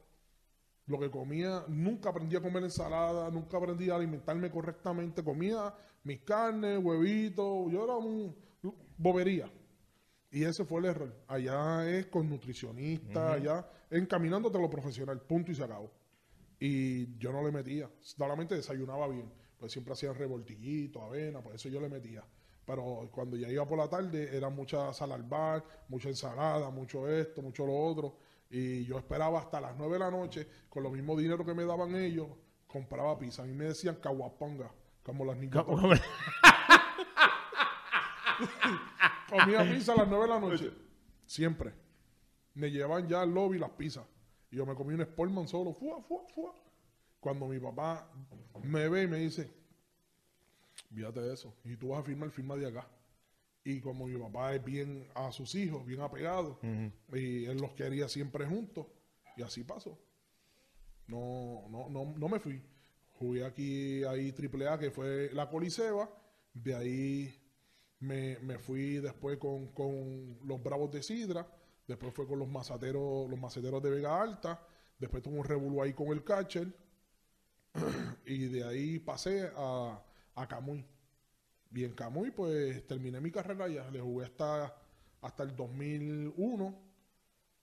[0.88, 5.24] lo que comía, nunca aprendí a comer ensalada, nunca aprendí a alimentarme correctamente.
[5.24, 5.74] Comía
[6.04, 8.36] mis carnes, huevitos, yo era un
[9.04, 9.52] bobería.
[10.32, 11.16] Y ese fue el error.
[11.28, 15.92] Allá es con nutricionista, allá encaminándote a lo profesional, punto y se acabó.
[16.60, 21.70] Y yo no le metía, solamente desayunaba bien, pues siempre hacían revoltillitos, avena, pues eso
[21.70, 22.24] yo le metía.
[22.66, 27.08] Pero cuando ya iba por la tarde era mucha sal al bar, mucha ensalada, mucho
[27.08, 28.18] esto, mucho lo otro.
[28.50, 31.66] Y yo esperaba hasta las 9 de la noche, con lo mismo dinero que me
[31.66, 32.28] daban ellos,
[32.66, 33.44] compraba pizza.
[33.44, 34.72] A mí me decían caguaponga,
[35.04, 35.66] como las niñas.
[39.34, 40.72] ¿Cómo- cómo- Comía pizza a las 9 de la noche.
[41.26, 41.74] Siempre.
[42.56, 44.06] Me llevaban ya al lobby las pizzas.
[44.52, 45.74] Y yo me comí un Sportman solo.
[45.74, 46.54] Fua, fua, fua.
[47.20, 48.12] Cuando mi papá
[48.64, 49.50] me ve y me dice,
[50.94, 51.56] Fíjate de eso.
[51.64, 52.88] Y tú vas a firmar, firma de acá.
[53.64, 56.60] Y como mi papá es bien a sus hijos, bien apegado,
[57.14, 58.86] y él los quería siempre juntos,
[59.38, 59.98] y así pasó.
[61.08, 62.62] No, no, no, no me fui.
[63.14, 66.10] Jugué aquí, ahí AAA, que fue la Coliseba.
[66.54, 67.43] De ahí
[68.04, 71.48] me, me fui después con, con los Bravos de Sidra.
[71.88, 74.62] Después fue con los mazateros, los maceteros de Vega Alta.
[75.00, 76.68] Después tuve un revuelo ahí con el catcher.
[78.26, 80.02] y de ahí pasé a,
[80.36, 80.86] a Camuy.
[81.74, 83.90] Y en Camuy, pues terminé mi carrera ya.
[83.90, 84.76] Le jugué hasta,
[85.22, 86.76] hasta el 2001.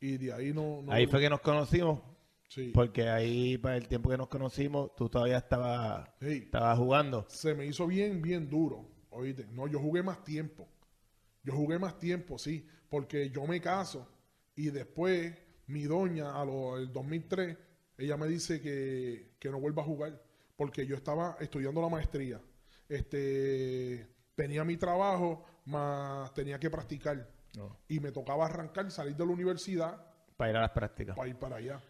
[0.00, 0.82] Y de ahí no.
[0.82, 2.00] no Ahí fue que nos conocimos.
[2.48, 2.72] Sí.
[2.74, 7.26] Porque ahí, para el tiempo que nos conocimos, tú todavía estabas Hey, estabas jugando.
[7.28, 8.88] se me hizo bien, bien duro.
[9.10, 10.68] Oíste, no, yo jugué más tiempo.
[11.42, 14.06] Yo jugué más tiempo, sí, porque yo me caso
[14.54, 15.34] y después
[15.68, 17.56] mi doña, a lo el 2003,
[17.96, 20.22] ella me dice que, que no vuelva a jugar,
[20.56, 22.40] porque yo estaba estudiando la maestría.
[22.88, 27.26] Este, tenía mi trabajo, más tenía que practicar.
[27.88, 31.16] Y me tocaba arrancar, salir de la universidad Para ir a las prácticas.
[31.16, 31.80] para ir para allá.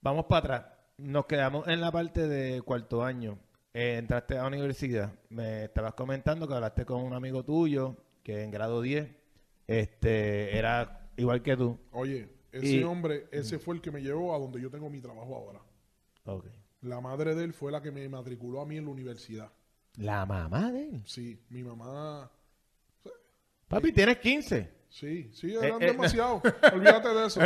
[0.00, 0.78] Vamos para atrás.
[0.98, 3.38] Nos quedamos en la parte de cuarto año.
[3.72, 5.12] Eh, entraste a la universidad.
[5.28, 9.08] Me estabas comentando que hablaste con un amigo tuyo que en grado 10
[9.66, 11.78] este, era igual que tú.
[11.92, 15.00] Oye, ese Y- hombre, ese fue el que me llevó a donde yo tengo mi
[15.00, 15.60] trabajo ahora.
[16.24, 16.46] Ok.
[16.82, 19.52] La madre de él fue la que me matriculó a mí en la universidad.
[19.96, 21.02] La mamá de él.
[21.06, 22.30] Sí, mi mamá.
[23.68, 24.68] Papi, tienes 15.
[24.88, 26.42] Sí, sí, eran Eh, eh, demasiado.
[26.72, 27.40] Olvídate de eso.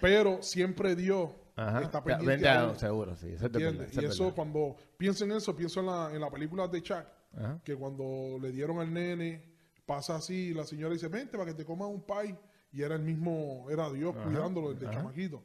[0.00, 1.30] Pero siempre Dios
[1.68, 1.82] Ajá.
[1.82, 2.48] está pendiente.
[2.48, 3.26] uno, seguro, sí.
[3.28, 3.78] Eso es de ¿entiendes?
[3.78, 4.36] verdad, eso Y es eso, verdad.
[4.36, 7.04] cuando pienso en eso, pienso en la, en la película de Chuck,
[7.36, 7.60] Ajá.
[7.64, 9.42] que cuando le dieron al nene,
[9.84, 12.36] pasa así, la señora dice, vente para que te comas un pay.
[12.72, 15.42] Y era el mismo, era Dios Ajá, cuidándolo desde chamaquito.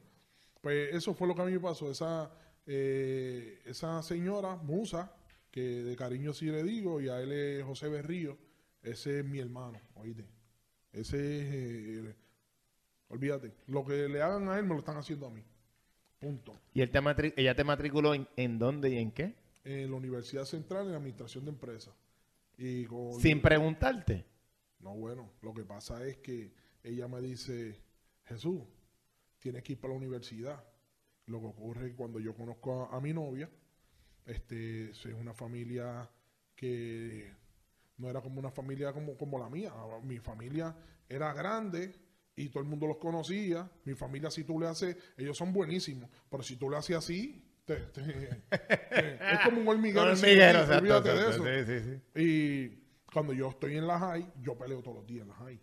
[0.62, 1.90] Pues eso fue lo que a mí me pasó.
[1.90, 2.32] Esa,
[2.68, 5.12] eh, esa señora, Musa,
[5.50, 8.38] que de cariño sí le digo, y a él es José Berrío,
[8.84, 10.26] ese es mi hermano, oíste.
[10.92, 12.16] Ese es, eh,
[13.10, 15.44] olvídate, lo que le hagan a él me lo están haciendo a mí.
[16.26, 16.60] Punto.
[16.74, 17.00] ¿Y él te
[17.40, 19.36] ella te matriculó en, en dónde y en qué?
[19.64, 21.94] En la Universidad Central en Administración de Empresas.
[22.58, 24.26] Y con, Sin preguntarte.
[24.80, 27.80] No, bueno, lo que pasa es que ella me dice,
[28.24, 28.64] Jesús,
[29.38, 30.64] tienes que ir para la universidad.
[31.28, 33.48] Lo que ocurre es que cuando yo conozco a, a mi novia,
[34.26, 36.10] este, es una familia
[36.56, 37.32] que
[37.98, 39.72] no era como una familia como, como la mía.
[40.02, 40.76] Mi familia
[41.08, 41.94] era grande
[42.36, 43.70] y todo el mundo los conocía.
[43.86, 47.44] Mi familia, si tú le haces, ellos son buenísimos, pero si tú le haces así,
[47.66, 50.12] te- te- te- es como un hormiguero.
[50.12, 51.66] Un sin hormiguero, ti, exacto, olvídate de exacto, eso.
[51.66, 52.22] sí, sí, sí.
[52.22, 55.60] Y cuando yo estoy en la high, yo peleo todos los días en la high.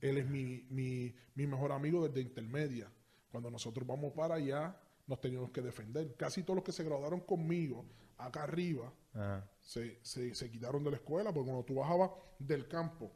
[0.00, 2.90] Él es mi, mi, mi mejor amigo desde intermedia.
[3.30, 6.14] Cuando nosotros vamos para allá, nos teníamos que defender.
[6.16, 7.86] Casi todos los que se graduaron conmigo,
[8.18, 8.92] acá arriba,
[9.60, 13.10] se, se, se quitaron de la escuela, porque cuando tú bajabas del campo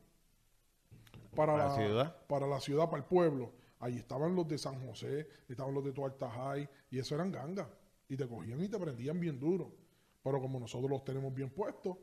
[1.34, 2.26] para, Para la, ciudad.
[2.26, 5.92] para la ciudad, para el pueblo, ahí estaban los de San José, estaban los de
[5.92, 7.68] Tualta High, y eso eran gangas.
[8.08, 9.72] Y te cogían y te prendían bien duro.
[10.22, 11.96] Pero como nosotros los tenemos bien puestos,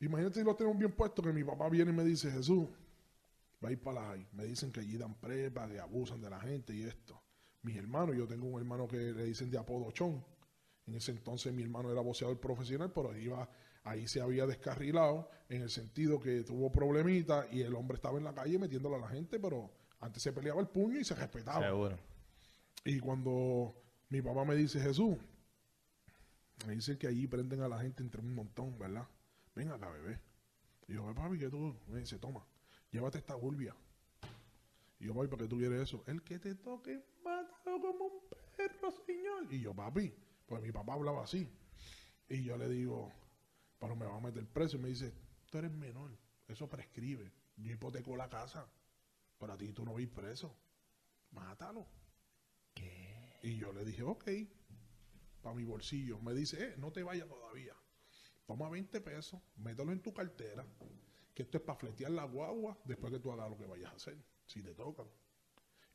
[0.00, 2.68] imagínate si los tenemos bien puestos, que mi papá viene y me dice, Jesús,
[3.64, 4.26] va a ir para la high.
[4.32, 7.20] Me dicen que allí dan prepa, que abusan de la gente y esto.
[7.62, 10.22] Mis hermanos, yo tengo un hermano que le dicen de apodo Chon.
[10.86, 13.48] En ese entonces mi hermano era boxeador profesional, pero iba,
[13.84, 18.24] ahí se había descarrilado en el sentido que tuvo problemitas y el hombre estaba en
[18.24, 19.70] la calle metiéndole a la gente, pero
[20.00, 21.64] antes se peleaba el puño y se respetaba.
[21.66, 21.96] Seguro.
[22.84, 23.74] Y cuando
[24.08, 25.16] mi papá me dice, Jesús,
[26.66, 29.06] me dicen que allí prenden a la gente entre un montón, ¿verdad?
[29.54, 30.20] Ven acá, bebé.
[30.88, 31.74] Y yo, "Ve, papi, que tú?
[31.88, 32.44] Me dice, toma,
[32.90, 33.74] llévate esta gurbia.
[34.98, 36.02] Y yo, papi, ¿para qué tú quieres eso?
[36.06, 38.20] El que te toque, mátalo como un
[38.56, 39.52] perro, señor.
[39.52, 40.12] Y yo, papi,
[40.46, 41.48] pues mi papá hablaba así.
[42.28, 43.12] Y yo le digo,
[43.84, 44.76] pero me va a meter preso.
[44.76, 45.12] Y me dice,
[45.50, 46.16] tú eres menor,
[46.48, 47.32] eso prescribe.
[47.56, 48.66] Yo hipoteco la casa,
[49.38, 50.56] pero a ti tú no ir preso.
[51.30, 51.86] Mátalo.
[53.44, 54.24] Y yo le dije, ok,
[55.42, 56.18] para mi bolsillo.
[56.18, 57.74] Me dice, eh, no te vayas todavía.
[58.46, 60.66] Toma 20 pesos, mételo en tu cartera,
[61.34, 63.96] que esto es para fletear la guagua después que tú hagas lo que vayas a
[63.96, 64.16] hacer,
[64.46, 65.06] si te tocan.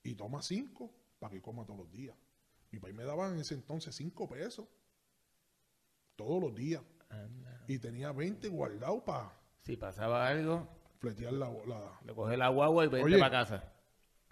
[0.04, 2.16] Y toma 5 para que coma todos los días.
[2.70, 4.68] Mi país me daba en ese entonces 5 pesos.
[6.16, 6.84] Todos los días.
[7.10, 7.49] Anda.
[7.70, 12.86] Y tenía 20 guardados para Si pasaba algo, fletear la, la, le coges la guagua
[12.86, 13.72] y vete para casa.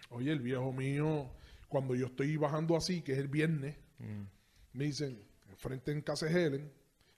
[0.09, 1.29] Oye, el viejo mío,
[1.67, 4.25] cuando yo estoy bajando así, que es el viernes, Mm.
[4.73, 5.23] me dicen,
[5.55, 6.71] frente en Casa Helen,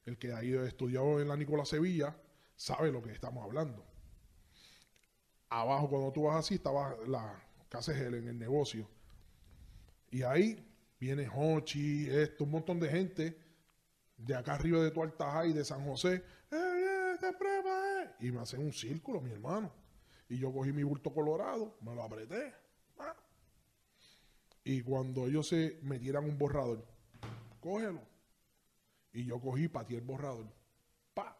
[0.05, 2.15] el que ha ido estudiado en la Nicolás Sevilla,
[2.55, 3.85] sabe lo que estamos hablando.
[5.49, 8.87] Abajo, cuando tú vas así, estaba la Casa Helen, el negocio.
[10.11, 10.65] Y ahí
[10.99, 13.37] viene Hochi, esto, un montón de gente
[14.19, 16.23] de acá arriba de Tualtajá y de San José.
[16.51, 18.11] ¡Eh, te prueba, eh.
[18.19, 19.71] Y me hacen un círculo, mi hermano.
[20.27, 22.53] Y yo cogí mi bulto colorado, me lo apreté.
[22.99, 23.15] ah.
[24.63, 26.85] Y cuando ellos se metieran un borrador,
[27.59, 28.01] cógelo.
[29.13, 30.45] Y yo cogí, pateé el borrador.
[31.13, 31.35] ¡Pa!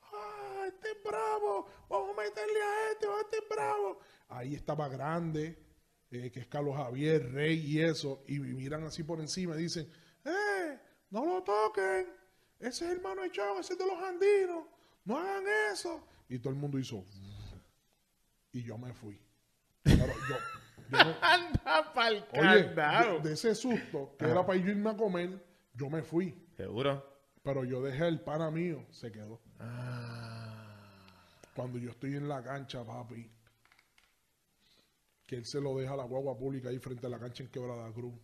[0.00, 1.66] ¡Ah, este es bravo!
[1.90, 3.98] Vamos a meterle a este, este es bravo.
[4.28, 5.58] Ahí estaba grande,
[6.10, 8.24] eh, que es Carlos Javier, Rey y eso.
[8.26, 9.90] Y miran así por encima y dicen,
[10.24, 10.78] ¡eh!
[11.12, 12.08] ¡No lo toquen!
[12.58, 14.64] Ese es el hermano echado, ese es de los andinos.
[15.04, 16.02] No hagan eso.
[16.28, 17.04] Y todo el mundo hizo.
[18.52, 19.20] Y yo me fui.
[19.84, 23.18] Yo, yo Anda pa'l candado.
[23.20, 24.32] de, de ese susto, que Ajá.
[24.34, 25.38] era para yo irme a comer,
[25.74, 26.34] yo me fui.
[26.56, 27.04] Seguro.
[27.42, 29.40] Pero yo dejé el pana mío, se quedó.
[29.58, 30.76] Ah.
[31.54, 33.30] Cuando yo estoy en la cancha, papi,
[35.26, 37.50] que él se lo deja a la guagua pública ahí frente a la cancha en
[37.50, 38.14] Quebrada Cruz.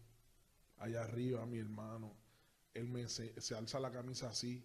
[0.79, 2.15] Allá arriba, mi hermano.
[2.75, 4.65] Él me se, se alza la camisa así.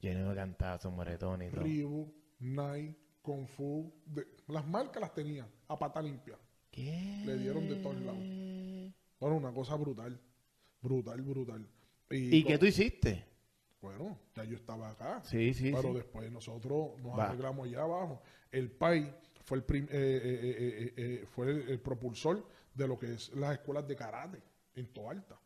[0.00, 1.64] Lleno de cantazos, moretones y todo.
[1.64, 3.92] Reebok, Nike, Kung Fu.
[4.06, 6.38] de- las marcas las tenía a pata limpia.
[6.70, 7.22] ¿Qué?
[7.24, 8.22] Le dieron de todos lados.
[9.18, 10.20] Bueno, una cosa brutal.
[10.80, 11.68] Brutal, brutal.
[12.10, 13.24] ¿Y qué tú hiciste?
[13.80, 15.22] Bueno, ya yo estaba acá.
[15.24, 15.94] Sí, sí, pero sí.
[15.94, 17.28] después nosotros nos Va.
[17.28, 18.22] arreglamos allá abajo.
[18.50, 22.86] El PAI fue el, prim- eh, eh, eh, eh, eh, fue el, el propulsor de
[22.88, 24.42] lo que es las escuelas de karate
[24.74, 25.40] en Toalta.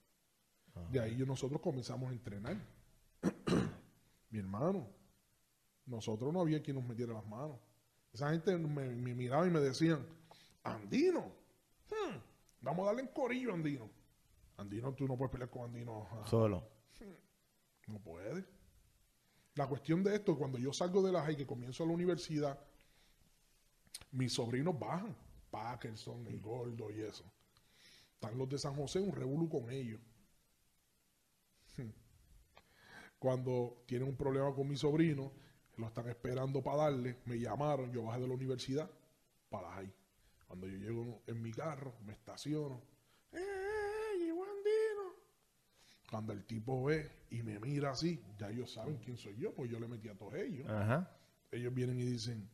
[0.90, 2.56] De ahí nosotros comenzamos a entrenar.
[4.30, 4.86] Mi hermano,
[5.86, 7.58] nosotros no había quien nos metiera las manos.
[8.12, 10.04] Esa gente me, me miraba y me decían,
[10.62, 11.32] Andino,
[11.90, 12.16] hmm,
[12.60, 13.90] vamos a darle en corillo a Andino.
[14.56, 16.02] Andino, tú no puedes pelear con Andino.
[16.02, 16.26] ajá.
[16.26, 16.68] Solo.
[17.86, 18.44] No puede.
[19.54, 22.58] La cuestión de esto, cuando yo salgo de la high, que comienzo la universidad,
[24.12, 25.16] mis sobrinos bajan.
[25.50, 27.24] Parkinson, el gordo y eso.
[28.14, 30.00] Están los de San José, un revolú con ellos.
[31.76, 31.90] Hmm.
[33.20, 35.30] Cuando tienen un problema con mi sobrino,
[35.76, 38.90] lo están esperando para darle, me llamaron, yo bajé de la universidad
[39.48, 39.94] para la high.
[40.48, 42.82] Cuando yo llego en mi carro, me estaciono.
[43.30, 43.70] ¡Eh, eh!
[46.10, 49.70] Cuando el tipo ve y me mira así, ya ellos saben quién soy yo, pues
[49.70, 50.68] yo le metí a todos ellos.
[50.68, 51.08] Ajá.
[51.52, 52.50] Ellos vienen y dicen,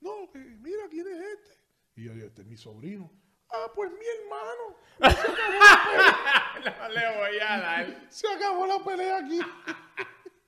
[0.00, 1.58] no, que mira quién es este.
[1.94, 3.10] Y yo digo, este es mi sobrino.
[3.48, 4.76] Ah, pues mi hermano.
[6.64, 7.86] No le voy a dar.
[8.08, 9.40] Se acabó la pelea aquí.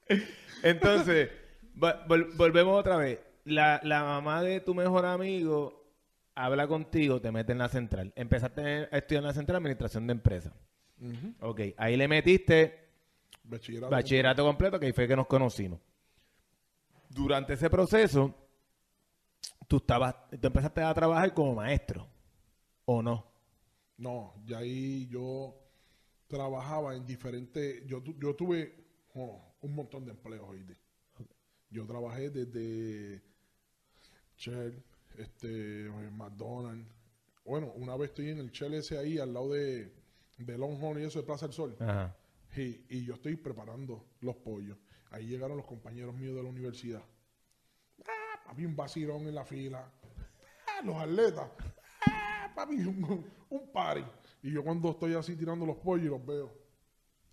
[0.63, 1.31] Entonces,
[1.75, 3.21] vol- volvemos otra vez.
[3.45, 5.87] La, la mamá de tu mejor amigo
[6.35, 8.13] habla contigo, te mete en la central.
[8.15, 10.53] Empezaste a estudiar en la central de administración de empresas.
[11.41, 12.89] Ok, ahí le metiste
[13.45, 13.91] Bachillerato.
[13.91, 15.81] bachillerato completo, que ahí fue que nos conocimos.
[17.09, 18.35] Durante ese proceso,
[19.67, 22.07] tú estabas, tú empezaste a trabajar como maestro,
[22.85, 23.25] ¿o no?
[23.97, 25.55] No, y ahí yo
[26.29, 27.85] trabajaba en diferentes.
[27.87, 28.73] Yo, tu- yo tuve
[29.15, 30.65] oh, un montón de empleos hoy.
[31.71, 33.21] Yo trabajé desde
[34.37, 34.83] Shell,
[35.17, 36.87] este, eh, McDonald's.
[37.45, 39.93] Bueno, una vez estoy en el Shell ese ahí al lado de,
[40.39, 41.77] de Longhorn y eso de Plaza del Sol.
[41.81, 42.15] Ajá.
[42.57, 44.79] Y, y yo estoy preparando los pollos.
[45.11, 47.03] Ahí llegaron los compañeros míos de la universidad.
[48.07, 49.91] Ah, papi, un vacilón en la fila.
[50.67, 51.51] Ah, los atletas.
[52.07, 54.05] Ah, papi, un, un party.
[54.43, 56.53] Y yo cuando estoy así tirando los pollos y los veo.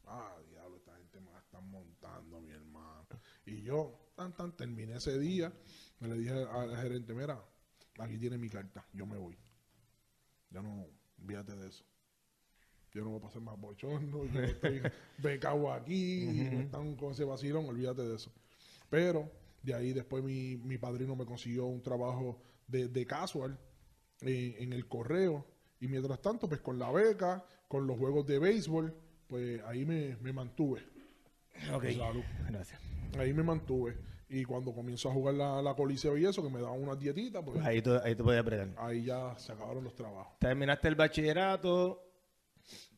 [0.05, 3.07] Ah, diablo, esta gente me la están montando, mi hermano.
[3.45, 5.53] Y yo, tan, tan, terminé ese día.
[5.99, 7.43] Me le dije al gerente, mira,
[7.99, 9.37] aquí tiene mi carta, yo me voy.
[10.49, 10.87] Ya no,
[11.21, 11.85] olvídate de eso.
[12.91, 14.81] Yo no voy a pasar más bochorno, yo estoy
[15.17, 18.31] becado aquí, no están con ese vacilón, olvídate de eso.
[18.89, 19.29] Pero
[19.61, 23.59] de ahí después mi, mi padrino me consiguió un trabajo de, de casual
[24.21, 25.45] en, en el correo.
[25.81, 28.93] Y mientras tanto, pues con la beca, con los juegos de béisbol,
[29.27, 30.81] pues ahí me, me mantuve.
[31.73, 31.85] Ok.
[31.97, 32.23] Salud.
[32.49, 32.81] Gracias.
[33.17, 33.97] Ahí me mantuve.
[34.27, 37.43] Y cuando comienzo a jugar la, la coliseo y eso, que me daban unas dietitas,
[37.45, 38.69] pues Ahí tú, ahí tú podías apretar.
[38.77, 40.39] ahí ya se acabaron los trabajos.
[40.39, 42.01] Terminaste el bachillerato.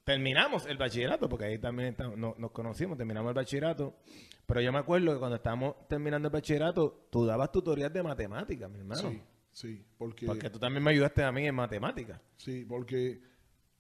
[0.04, 3.98] Terminamos el bachillerato, porque ahí también estamos- no- nos conocimos, terminamos el bachillerato.
[4.46, 8.70] Pero yo me acuerdo que cuando estábamos terminando el bachillerato, tú dabas tutorías de matemáticas,
[8.72, 9.10] mi hermano.
[9.10, 9.22] Sí,
[9.58, 12.22] sí, porque, Porque tú también me ayudaste a mí en matemáticas.
[12.38, 13.20] sí, porque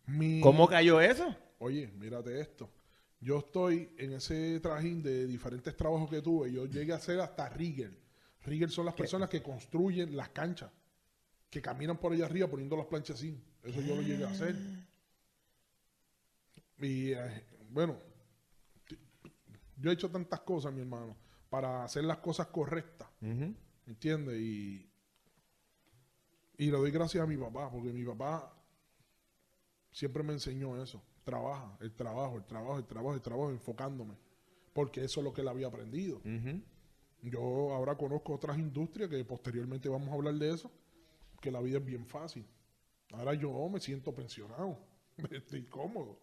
[0.07, 0.41] mi...
[0.41, 1.35] ¿Cómo cayó eso?
[1.59, 2.67] Oye, mírate esto.
[3.19, 6.51] Yo estoy en ese trajín de diferentes trabajos que tuve.
[6.51, 7.95] Yo llegué a ser hasta rigger.
[8.43, 10.71] Rigger son las personas que construyen las canchas,
[11.49, 13.39] que caminan por allá arriba poniendo las planchas así.
[13.63, 14.55] Eso yo lo llegué a hacer.
[16.79, 17.97] Y eh, bueno,
[19.77, 21.15] yo he hecho tantas cosas, mi hermano,
[21.49, 23.09] para hacer las cosas correctas.
[23.21, 23.53] Ujú.
[23.87, 24.39] ¿Entiendes?
[24.39, 24.89] Y,
[26.57, 28.51] y le doy gracias a mi papá, porque mi papá
[29.91, 31.01] siempre me enseñó eso.
[31.23, 34.15] Trabaja, el trabajo, el trabajo, el trabajo, el trabajo, enfocándome.
[34.73, 36.21] Porque eso es lo que él había aprendido.
[37.23, 37.41] Yo
[37.73, 40.71] ahora conozco otras industrias que posteriormente vamos a hablar de eso,
[41.41, 42.45] que la vida es bien fácil.
[43.11, 44.77] Ahora yo me siento pensionado,
[45.31, 46.19] estoy cómodo,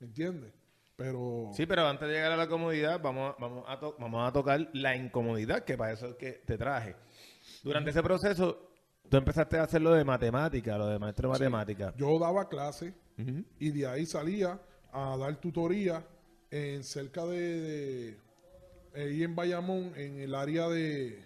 [0.00, 0.52] ¿me entiendes?
[0.96, 4.32] Pero Sí, pero antes de llegar a la comodidad, vamos, vamos, a, to- vamos a
[4.32, 6.96] tocar la incomodidad, que para eso es que te traje.
[7.62, 8.67] Durante ese proceso,
[9.08, 11.94] tú empezaste a hacer lo de matemática, lo de maestro de matemática.
[11.96, 12.92] yo daba clases
[13.58, 14.60] y de ahí salía
[14.92, 16.04] a dar tutoría
[16.50, 18.18] en cerca de, de-
[18.94, 21.24] ahí en Bayamón, en el área de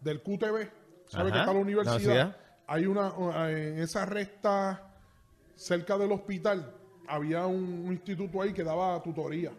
[0.00, 0.68] del QTV,
[1.06, 2.36] ¿sabe Ajá, que está la universidad.
[2.66, 3.12] Hay una
[3.50, 4.88] en esa recta
[5.54, 6.74] cerca del hospital
[7.06, 9.52] había un, un instituto ahí que daba tutoría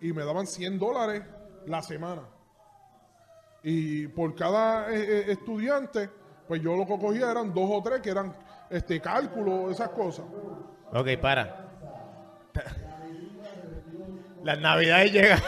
[0.00, 1.22] y me daban 100 dólares
[1.66, 2.22] la semana.
[3.62, 6.10] Y por cada eh, eh, estudiante,
[6.48, 8.34] pues yo lo que cogía eran dos o tres que eran
[8.70, 10.24] este cálculo, esas cosas.
[10.92, 11.68] Ok, para.
[14.44, 15.38] Las navidades llegan.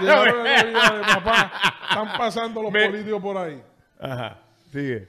[0.00, 1.52] Llegaron las navidades, papá.
[1.90, 3.60] Están pasando los Me- políticos por ahí.
[3.98, 4.38] Ajá,
[4.70, 5.08] sigue.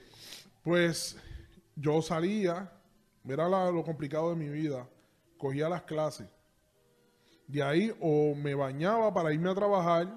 [0.64, 1.18] Pues
[1.76, 2.68] yo salía,
[3.24, 4.88] mira la- lo complicado de mi vida,
[5.38, 6.28] cogía las clases.
[7.46, 10.08] De ahí o me bañaba para irme a trabajar,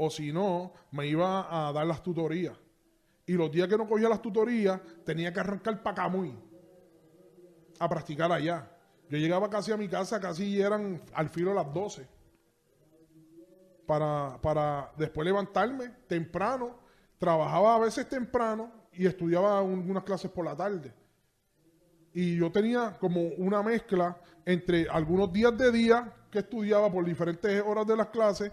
[0.00, 2.56] o si no, me iba a dar las tutorías.
[3.26, 6.34] Y los días que no cogía las tutorías, tenía que arrancar para Camuy
[7.78, 8.70] a practicar allá.
[9.10, 12.06] Yo llegaba casi a mi casa, casi eran al filo de las 12.
[13.86, 16.78] Para, para después levantarme temprano,
[17.18, 20.92] trabajaba a veces temprano y estudiaba un- unas clases por la tarde.
[22.12, 27.62] Y yo tenía como una mezcla entre algunos días de día que estudiaba por diferentes
[27.66, 28.52] horas de las clases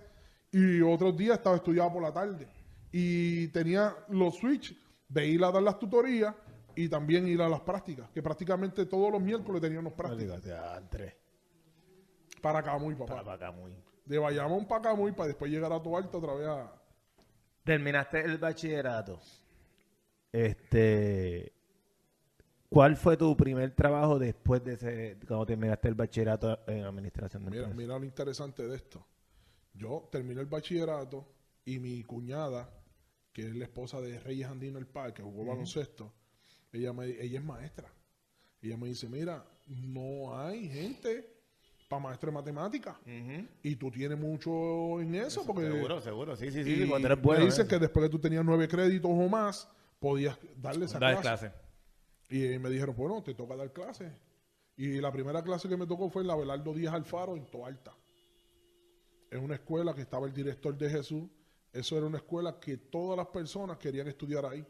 [0.58, 2.48] y otros días estaba estudiando por la tarde.
[2.90, 4.74] Y tenía los switch
[5.10, 6.34] de ir a dar las tutorías
[6.74, 10.42] y también ir a las prácticas, que prácticamente todos los miércoles teníamos prácticas.
[12.42, 13.22] Para Camuy, papá.
[13.22, 13.74] Para acá, muy.
[14.06, 16.72] De Bayamón para Camuy para después llegar a Toalta otra vez a...
[17.66, 19.20] Terminaste el bachillerato.
[20.32, 21.52] Este.
[22.70, 27.52] ¿Cuál fue tu primer trabajo después de ese, cuando terminaste el bachillerato en administración de
[27.52, 27.78] Mira, empresas?
[27.78, 29.06] mira lo interesante de esto.
[29.76, 31.28] Yo terminé el bachillerato
[31.66, 32.70] y mi cuñada,
[33.34, 36.14] que es la esposa de Reyes Andino El Paz, que jugó baloncesto,
[36.72, 37.92] ella, me, ella es maestra.
[38.62, 41.34] Ella me dice, mira, no hay gente
[41.88, 42.96] para maestro de matemáticas.
[43.64, 45.70] Y tú tienes mucho en eso, porque...
[45.70, 47.46] Seguro, seguro, sí, sí, sí, y cuando eres me bueno.
[47.46, 47.70] dicen ¿eh?
[47.70, 49.68] que después que tú tenías nueve créditos o más,
[50.00, 51.52] podías darle esa Dar clase.
[51.52, 51.66] clase.
[52.30, 54.12] Y me dijeron, bueno, te toca dar clases.
[54.78, 57.94] Y la primera clase que me tocó fue en la Belardo Díaz Alfaro en Toalta.
[59.30, 61.30] Es una escuela que estaba el director de Jesús.
[61.74, 64.66] Eso era una escuela que todas las personas querían estudiar ahí.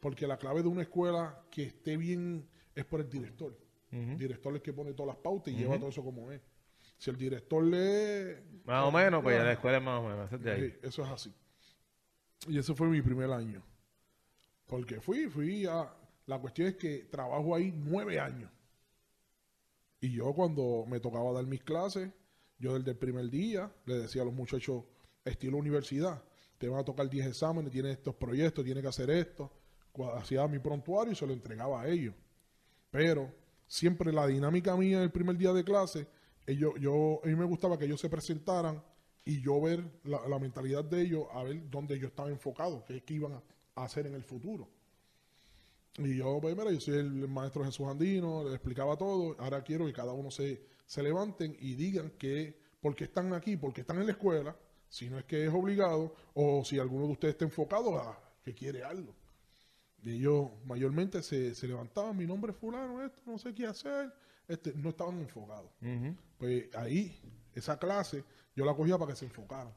[0.00, 3.56] Porque la clave de una escuela que esté bien es por el director.
[3.90, 6.40] El director es el que pone todas las pautas y lleva todo eso como es.
[6.98, 8.60] Si el director lee...
[8.64, 10.26] Más o menos, pues ya la escuela es más o menos.
[10.26, 10.70] eso es de ahí.
[10.70, 11.34] Sí, eso es así.
[12.48, 13.62] Y ese fue mi primer año.
[14.66, 15.92] Porque fui, fui a...
[16.26, 18.50] La cuestión es que trabajo ahí nueve años.
[20.00, 22.10] Y yo cuando me tocaba dar mis clases,
[22.58, 24.84] yo desde el primer día le decía a los muchachos,
[25.24, 26.22] estilo universidad,
[26.58, 29.50] te van a tocar 10 exámenes, tienes estos proyectos, tienes que hacer esto.
[30.14, 32.14] Hacía mi prontuario y se lo entregaba a ellos.
[32.90, 33.32] Pero
[33.66, 36.08] siempre la dinámica mía el primer día de clase,
[36.46, 38.82] ellos, yo, a mí me gustaba que ellos se presentaran
[39.24, 42.96] y yo ver la, la mentalidad de ellos, a ver dónde ellos estaban enfocados, qué
[42.96, 43.34] es que iban
[43.74, 44.68] a hacer en el futuro.
[45.98, 49.84] Y yo, pues mira, yo soy el maestro Jesús Andino, le explicaba todo, ahora quiero
[49.86, 53.80] que cada uno se, se levanten y digan que, por qué están aquí, por qué
[53.80, 54.56] están en la escuela,
[54.88, 58.54] si no es que es obligado, o si alguno de ustedes está enfocado a que
[58.54, 59.14] quiere algo.
[60.02, 64.12] Y ellos mayormente se, se levantaban, mi nombre es fulano, esto, no sé qué hacer,
[64.46, 65.70] este, no estaban enfocados.
[66.38, 67.20] Pues ahí,
[67.54, 69.74] esa clase, yo la cogía para que se enfocaran.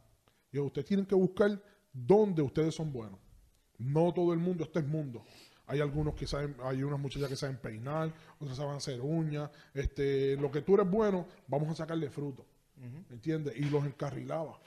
[0.51, 1.60] Yo, ustedes tienen que buscar
[1.91, 3.19] dónde ustedes son buenos.
[3.79, 5.25] No todo el mundo, este es mundo.
[5.71, 9.49] Hay algunos que saben, hay unas muchachas que saben peinar, otras saben hacer uñas.
[9.73, 12.45] Este, lo que tú eres bueno, vamos a sacarle fruto.
[12.75, 13.55] ¿Me entiendes?
[13.57, 14.59] Y los encarrilaba.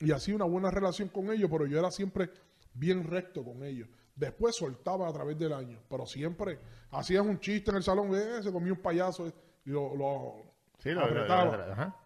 [0.00, 2.30] Y así una buena relación con ellos, pero yo era siempre
[2.74, 3.88] bien recto con ellos.
[4.16, 6.58] Después soltaba a través del año, pero siempre
[6.90, 9.32] hacías un chiste en el salón, eh, se comía un payaso eh,
[9.64, 10.42] y lo, lo
[10.78, 11.56] Sí, lo, lo- apretaba.
[11.56, 11.96] lo- ajá.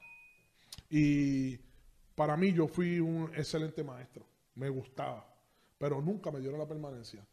[0.91, 1.57] Y
[2.14, 4.24] para mí yo fui un excelente maestro.
[4.55, 5.26] Me gustaba.
[5.78, 7.24] Pero nunca me dieron la permanencia.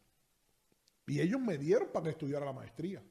[1.06, 3.02] Y ellos me dieron para que estudiara la maestría.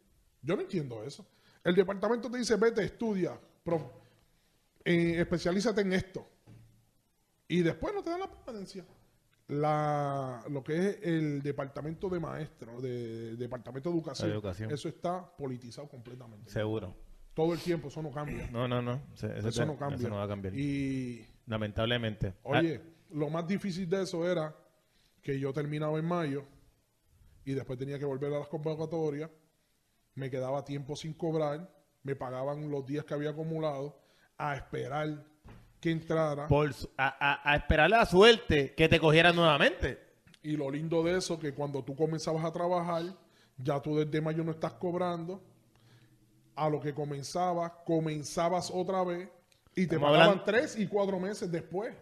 [0.42, 1.26] Yo no entiendo eso.
[1.64, 3.40] El departamento te dice, vete, estudia,
[4.84, 6.28] eh, especialízate en esto.
[7.48, 8.86] Y después no te dan la permanencia.
[9.48, 14.42] La, lo que es el departamento de maestro, de, departamento de educación,
[14.72, 16.50] eso está politizado completamente.
[16.50, 16.96] Seguro.
[17.34, 18.50] Todo el tiempo, eso no cambia.
[18.52, 19.02] No, no, no.
[19.14, 19.98] Se- Eso, Eso te- no cambia.
[19.98, 20.54] Eso no va a cambiar.
[20.56, 22.34] Y Lamentablemente.
[22.44, 22.80] Oye,
[23.12, 24.56] lo más difícil de eso era
[25.22, 26.46] que yo terminaba en mayo
[27.46, 29.30] y después tenía que volver a las convocatorias,
[30.16, 31.70] me quedaba tiempo sin cobrar,
[32.04, 34.00] me pagaban los días que había acumulado,
[34.38, 35.24] a esperar
[35.80, 36.48] que entrara.
[36.48, 40.00] Por su- a, a- a esperar la suerte que te cogiera nuevamente.
[40.42, 43.04] Y lo lindo de eso, que cuando tú comenzabas a trabajar,
[43.58, 45.42] ya tú desde mayo no estás cobrando.
[46.56, 49.28] A lo que comenzabas, comenzabas otra vez
[49.76, 51.96] y te pagaban hablando- tres y cuatro meses después.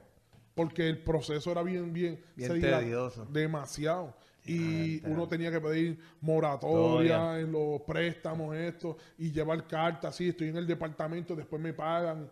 [0.54, 3.26] Porque el proceso era bien, bien, Bien tedioso.
[3.26, 4.14] Demasiado.
[4.46, 10.50] Y uno tenía que pedir moratoria en los préstamos, esto, y llevar cartas, sí, estoy
[10.50, 12.32] en el departamento, después me pagan.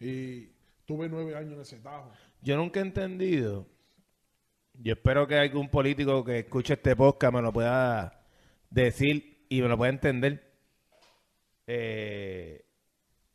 [0.00, 0.48] Y
[0.84, 2.10] tuve nueve años en ese tajo.
[2.42, 3.66] Yo nunca he entendido.
[4.74, 8.24] Yo espero que algún político que escuche este podcast me lo pueda
[8.70, 10.52] decir y me lo pueda entender.
[11.66, 12.64] Eh,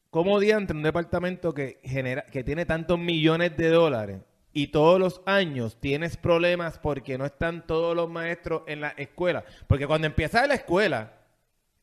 [0.10, 4.22] ¿Cómo diantre un departamento que genera, que tiene tantos millones de dólares
[4.54, 9.43] y todos los años tienes problemas porque no están todos los maestros en la escuela?
[9.68, 11.12] Porque cuando empieza la escuela,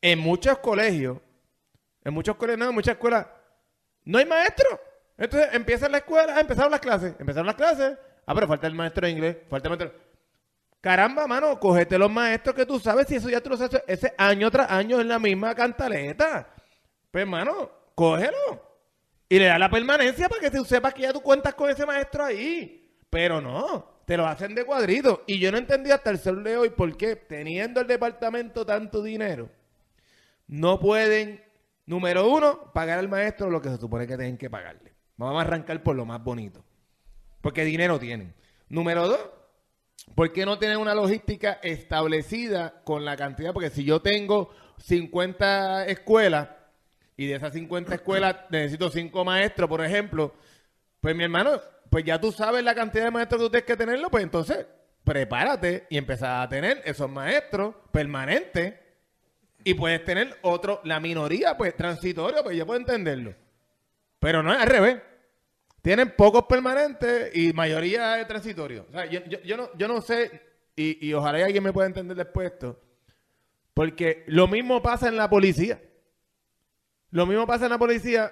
[0.01, 1.17] en muchos colegios,
[2.03, 3.27] en muchos colegios, no, en muchas escuelas,
[4.05, 4.79] no hay maestro.
[5.17, 7.97] Entonces empieza la escuela, empezaron las clases, empezaron las clases.
[8.25, 10.01] Ah, pero falta el maestro de inglés, falta el maestro.
[10.79, 14.15] Caramba, mano, cógete los maestros que tú sabes si eso ya tú lo sabes ese
[14.17, 16.47] año tras año en la misma cantaleta.
[17.11, 18.70] Pues, mano, cógelo.
[19.31, 21.85] Y le da la permanencia para que tú sepas que ya tú cuentas con ese
[21.85, 22.85] maestro ahí.
[23.09, 25.23] Pero no, te lo hacen de cuadrito.
[25.25, 29.01] Y yo no entendí hasta el sol de hoy por qué, teniendo el departamento tanto
[29.01, 29.49] dinero,
[30.47, 31.41] no pueden,
[31.85, 34.91] número uno, pagar al maestro lo que se supone que tienen que pagarle.
[35.15, 36.65] Vamos a arrancar por lo más bonito.
[37.39, 38.33] Porque dinero tienen.
[38.67, 39.29] Número dos,
[40.13, 43.53] ¿por qué no tienen una logística establecida con la cantidad?
[43.53, 46.49] Porque si yo tengo 50 escuelas
[47.23, 50.33] y de esas 50 escuelas necesito 5 maestros, por ejemplo,
[50.99, 51.59] pues mi hermano,
[51.89, 54.65] pues ya tú sabes la cantidad de maestros que tú tienes que tenerlo, pues entonces
[55.03, 58.75] prepárate y empezar a tener esos maestros permanentes
[59.63, 63.35] y puedes tener otro, la minoría, pues transitorio, pues yo puedo entenderlo.
[64.19, 64.97] Pero no es al revés.
[65.81, 68.85] Tienen pocos permanentes y mayoría de transitorios.
[68.89, 70.41] O sea, yo, yo- yo no, yo no sé,
[70.75, 72.79] y, y ojalá alguien me pueda entender después esto,
[73.73, 75.79] porque lo mismo pasa en la policía.
[77.11, 78.31] Lo mismo pasa en la policía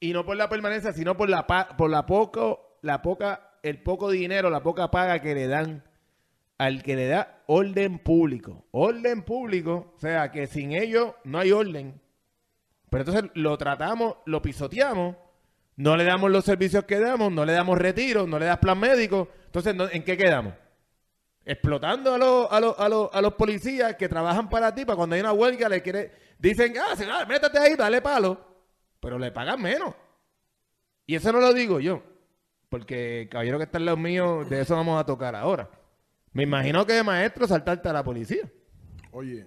[0.00, 4.10] y no por la permanencia, sino por la por la poco, la poca, el poco
[4.10, 5.84] dinero, la poca paga que le dan
[6.58, 8.64] al que le da orden público.
[8.70, 12.00] Orden público, o sea, que sin ellos no hay orden.
[12.90, 15.16] Pero entonces lo tratamos, lo pisoteamos,
[15.76, 18.78] no le damos los servicios que damos, no le damos retiro, no le das plan
[18.78, 19.28] médico.
[19.46, 20.54] Entonces, ¿no- ¿en qué quedamos?
[21.44, 24.96] Explotando a los, a, los, a, los, a los policías que trabajan para ti, para
[24.96, 28.38] cuando hay una huelga, le quiere, dicen, ah, ah, métete ahí, dale palo,
[29.00, 29.94] pero le pagan menos.
[31.06, 32.02] Y eso no lo digo yo,
[32.68, 35.70] porque caballero que está al lado mío, de eso vamos a tocar ahora.
[36.32, 38.50] Me imagino que de maestro saltarte a la policía.
[39.12, 39.46] Oye,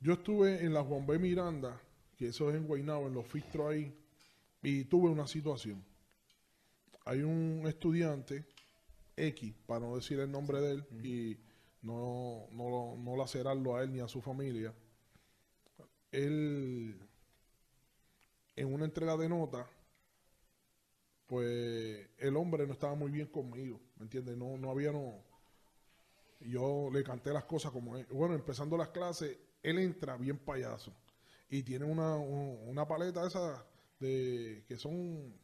[0.00, 1.18] yo estuve en la Juan B.
[1.18, 1.80] Miranda,
[2.16, 3.94] que eso es en Guaynabo, en los filtros ahí,
[4.62, 5.84] y tuve una situación.
[7.04, 8.44] Hay un estudiante,
[9.16, 11.38] X, para no decir el nombre de él, y
[11.82, 14.74] no, no, no lacerarlo a él ni a su familia.
[16.12, 16.96] Él,
[18.56, 19.68] en una entrega de nota,
[21.26, 24.36] pues el hombre no estaba muy bien conmigo, ¿me entiendes?
[24.36, 25.24] No, no había, no,
[26.40, 28.08] yo le canté las cosas como es.
[28.08, 30.92] Bueno, empezando las clases, él entra bien payaso.
[31.48, 33.64] Y tiene una, un- una paleta esa
[34.00, 35.34] de que son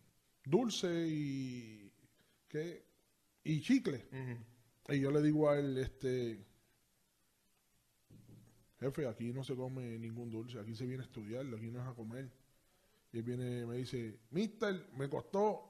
[0.44, 1.92] dulces y
[2.48, 2.84] ¿qué?
[3.44, 4.06] y chicle.
[4.88, 6.46] Y yo le digo a él, este
[8.80, 11.86] jefe, aquí no se come ningún dulce, aquí se viene a estudiar, aquí no es
[11.86, 12.30] a comer.
[13.12, 15.68] Y viene, me dice, Mister, me costó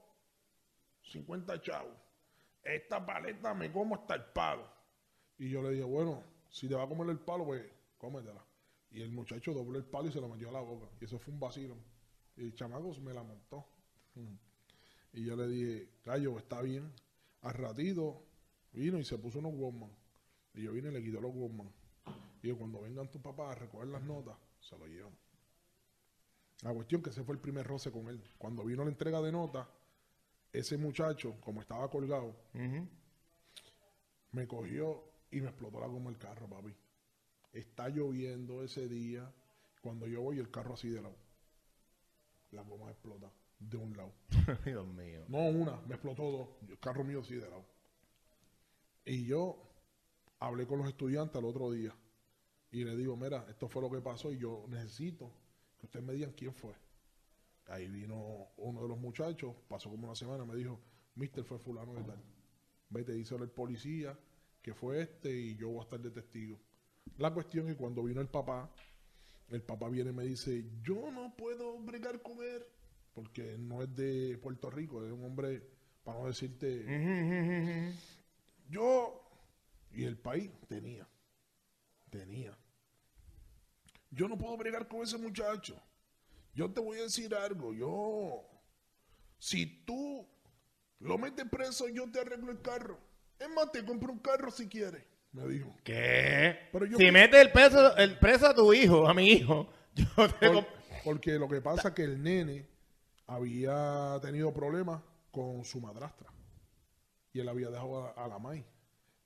[1.02, 1.96] 50 chavos.
[2.62, 4.68] Esta paleta me como hasta el palo.
[5.38, 7.64] Y yo le dije, bueno, si te va a comer el palo, pues
[7.96, 8.44] cómetela.
[8.90, 10.88] Y el muchacho dobló el palo y se lo metió a la boca.
[11.00, 11.76] Y eso fue un vacilo.
[12.36, 13.66] Y el chamaco me la montó.
[15.10, 16.92] Y yo le dije, Gallo, está bien.
[17.40, 18.22] Al ratito
[18.72, 19.90] vino y se puso unos Walkman.
[20.52, 21.72] Y yo vine y le quité los Walkman.
[22.42, 25.16] Y yo, cuando vengan tus papás a recoger las notas, se lo llevan.
[26.62, 28.22] La cuestión que ese fue el primer roce con él.
[28.36, 29.66] Cuando vino la entrega de notas,
[30.52, 32.34] ese muchacho, como estaba colgado,
[34.32, 36.74] me cogió y me explotó la goma el carro, papi.
[37.52, 39.32] Está lloviendo ese día.
[39.80, 41.16] Cuando yo voy, el carro así de lado.
[42.50, 44.12] La goma explota de un lado.
[44.64, 45.24] Dios mío.
[45.28, 46.48] No una, me explotó dos.
[46.68, 47.64] El carro mío así de lado.
[49.04, 49.62] Y yo
[50.40, 51.94] hablé con los estudiantes al otro día.
[52.70, 55.32] Y le digo, mira, esto fue lo que pasó y yo necesito
[55.78, 56.74] que ustedes me digan quién fue.
[57.66, 60.80] Ahí vino uno de los muchachos, pasó como una semana, me dijo,
[61.14, 62.22] Mister fue fulano de tal.
[62.90, 64.18] Vete, dice el policía
[64.62, 66.58] que fue este y yo voy a estar de testigo.
[67.18, 68.70] La cuestión es que cuando vino el papá,
[69.48, 72.62] el papá viene y me dice, yo no puedo bregar con él,
[73.14, 75.62] porque no es de Puerto Rico, es un hombre,
[76.04, 76.84] para no decirte,
[78.68, 79.22] yo,
[79.92, 81.08] y el país tenía,
[82.08, 82.56] tenía.
[84.10, 85.80] Yo no puedo bregar con ese muchacho.
[86.54, 88.44] Yo te voy a decir algo, yo,
[89.38, 90.26] si tú
[90.98, 92.98] lo metes preso, yo te arreglo el carro.
[93.38, 95.76] Es más, te compro un carro si quieres, me dijo.
[95.84, 96.68] ¿Qué?
[96.72, 100.04] Pero yo- si metes el peso, el preso a tu hijo, a mi hijo, yo
[100.40, 100.68] te Por- comp-
[101.04, 102.66] porque lo que pasa es que el nene
[103.26, 105.00] había tenido problemas
[105.30, 106.32] con su madrastra.
[107.32, 108.64] Y él había dejado a, a la maíz.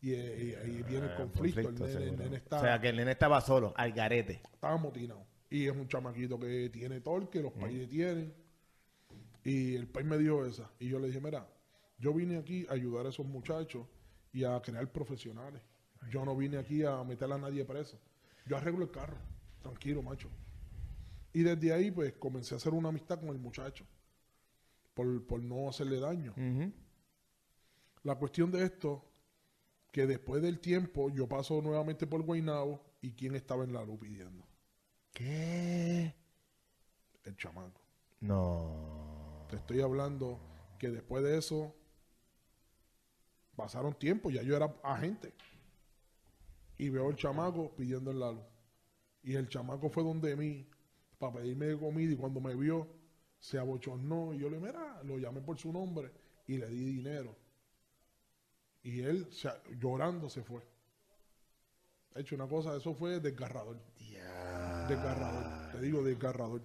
[0.03, 1.61] Y, eh, y ahí viene el conflicto.
[1.61, 2.23] el, conflicto, nene, el seguro.
[2.25, 4.43] nene está, O sea, que el nene estaba solo, al garete.
[4.53, 5.25] estaba amotinado.
[5.49, 8.35] Y es un chamaquito que tiene torque, los países tienen.
[9.45, 10.71] Y el país me dio esa.
[10.81, 11.47] Y yo le dije, mira,
[11.99, 13.87] yo vine aquí a ayudar a esos muchachos
[14.33, 15.63] y a crear profesionales.
[16.11, 17.99] Yo no vine aquí a meter a nadie preso.
[18.47, 19.19] Yo arreglo el carro.
[19.63, 20.29] Tranquilo, macho.
[21.33, 23.85] Y desde ahí, pues, comencé a hacer una amistad con el muchacho.
[24.95, 26.35] Por, por no hacerle daño.
[28.03, 29.05] La cuestión de esto,
[29.93, 34.01] que después del tiempo, yo paso nuevamente por Guaynabo y quién estaba en la luz
[34.01, 34.45] pidiendo.
[35.13, 36.15] ¿Qué?
[37.25, 37.81] El chamaco.
[38.21, 39.47] No.
[39.51, 40.41] Te estoy hablando
[40.79, 41.77] que después de eso
[43.55, 45.35] pasaron tiempo, ya yo era agente.
[46.79, 48.45] Y veo el chamaco pidiendo en la luz.
[49.23, 50.67] Y el chamaco fue donde mí
[51.19, 52.89] para pedirme comida y cuando me vio
[53.39, 56.11] se abochornó y yo le mira, lo llamé por su nombre
[56.47, 57.37] y le di dinero.
[58.83, 60.63] Y él se- llorando se fue.
[62.15, 63.79] De hecho, una cosa, eso fue desgarrador.
[64.89, 65.73] Desgarrador.
[65.73, 66.63] Te digo, desgarrador.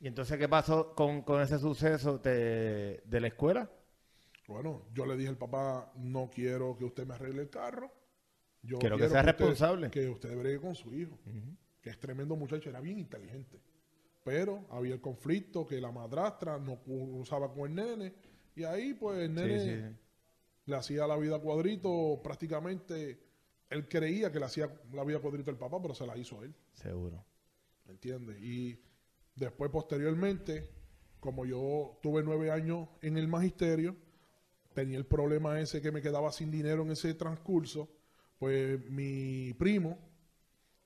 [0.00, 3.70] ¿Y entonces qué pasó con, con ese suceso de, de la escuela?
[4.46, 7.90] Bueno, yo le dije al papá, no quiero que usted me arregle el carro.
[8.62, 9.90] Yo Quiero que sea responsable.
[9.90, 11.18] que usted bregue con su hijo,
[11.80, 13.60] que es tremendo muchacho, era bien inteligente.
[14.24, 18.14] Pero había el conflicto que la madrastra no usaba con el nene.
[18.56, 19.96] Y ahí, pues, el nene Sí, sí.
[20.66, 23.18] Le hacía la vida cuadrito prácticamente.
[23.70, 26.54] Él creía que le hacía la vida cuadrito al papá, pero se la hizo él.
[26.74, 27.24] Seguro.
[27.86, 28.40] ¿Me entiendes?
[28.40, 28.80] Y
[29.34, 30.68] después, posteriormente,
[31.20, 33.96] como yo tuve nueve años en el magisterio,
[34.74, 37.88] tenía el problema ese que me quedaba sin dinero en ese transcurso,
[38.38, 39.98] pues mi primo,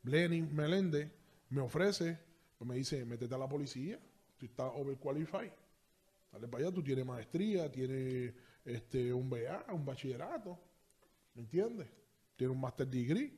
[0.04, 1.10] Lenin Meléndez,
[1.48, 2.18] me ofrece,
[2.56, 3.98] pues me dice, métete a la policía,
[4.36, 5.52] tú estás overqualified.
[6.32, 8.32] Dale para allá, tú tienes maestría, tienes
[8.64, 10.58] este, un BA, un bachillerato,
[11.34, 11.88] ¿me entiendes?
[12.36, 13.32] Tienes un master degree,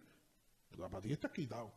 [0.79, 1.73] la para ti estás quitado.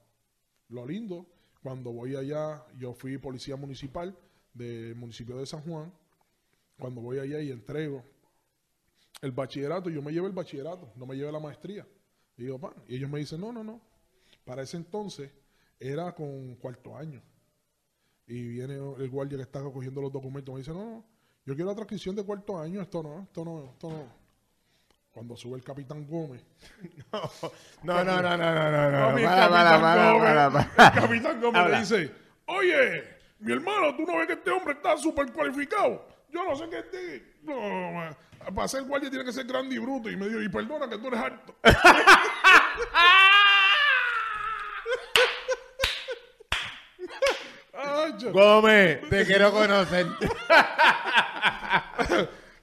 [0.69, 1.27] Lo lindo,
[1.61, 4.17] cuando voy allá, yo fui policía municipal
[4.53, 5.93] del municipio de San Juan.
[6.77, 8.03] Cuando voy allá y entrego
[9.21, 11.87] el bachillerato, yo me llevo el bachillerato, no me llevo la maestría.
[12.37, 13.81] Y digo, pan, y ellos me dicen, no, no, no.
[14.43, 15.31] Para ese entonces
[15.79, 17.21] era con cuarto año.
[18.27, 21.05] Y viene el guardia que está cogiendo los documentos, me dice, no, no,
[21.45, 24.25] yo quiero la transcripción de cuarto año, esto no, esto no, esto no.
[25.11, 26.43] Cuando sube el capitán Gómez,
[27.83, 29.23] No, no, no, no, no, no, no.
[29.23, 31.75] Para, para, Capitán para, Gómez, el Capitán Gómez Habla.
[31.75, 32.11] le dice,
[32.47, 33.03] oye,
[33.39, 36.05] mi hermano, ¿tú no ves que este hombre está súper cualificado?
[36.29, 37.35] Yo no sé qué este...
[37.43, 38.15] No,
[38.53, 40.09] para ser guardia tiene que ser grande y bruto.
[40.09, 41.55] Y me dijo, y perdona que tú eres alto.
[48.19, 50.05] Yo- Gómez, te quiero conocer.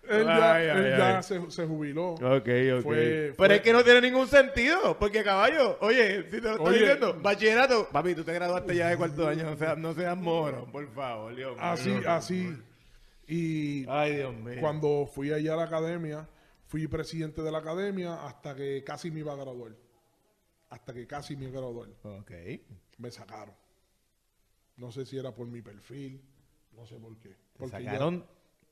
[0.09, 1.23] él ya, Ay, ay, él ya ay.
[1.23, 2.11] Se, se jubiló.
[2.15, 2.83] Ok, ok.
[2.83, 4.99] Fue- Pero fue- es que no tiene ningún sentido.
[4.99, 6.79] Porque, caballo, oye, si te lo estoy Oye.
[6.81, 7.89] diciendo, bachillerato.
[7.91, 9.45] Papi, tú te graduaste ya de cuarto año.
[9.51, 11.65] No seas, no seas moro, por favor, Dios mío.
[11.65, 12.57] Así, así.
[13.27, 14.57] Y Ay, Dios mío.
[14.61, 16.29] Cuando fui allá a la academia,
[16.67, 19.73] fui presidente de la academia hasta que casi me iba a graduar.
[20.71, 21.89] Hasta que casi me iba a graduar.
[22.03, 22.31] Ok.
[22.99, 23.55] Me sacaron.
[24.77, 26.21] No sé si era por mi perfil,
[26.73, 27.29] no sé por qué.
[27.31, 28.27] Te Porque ya sacaron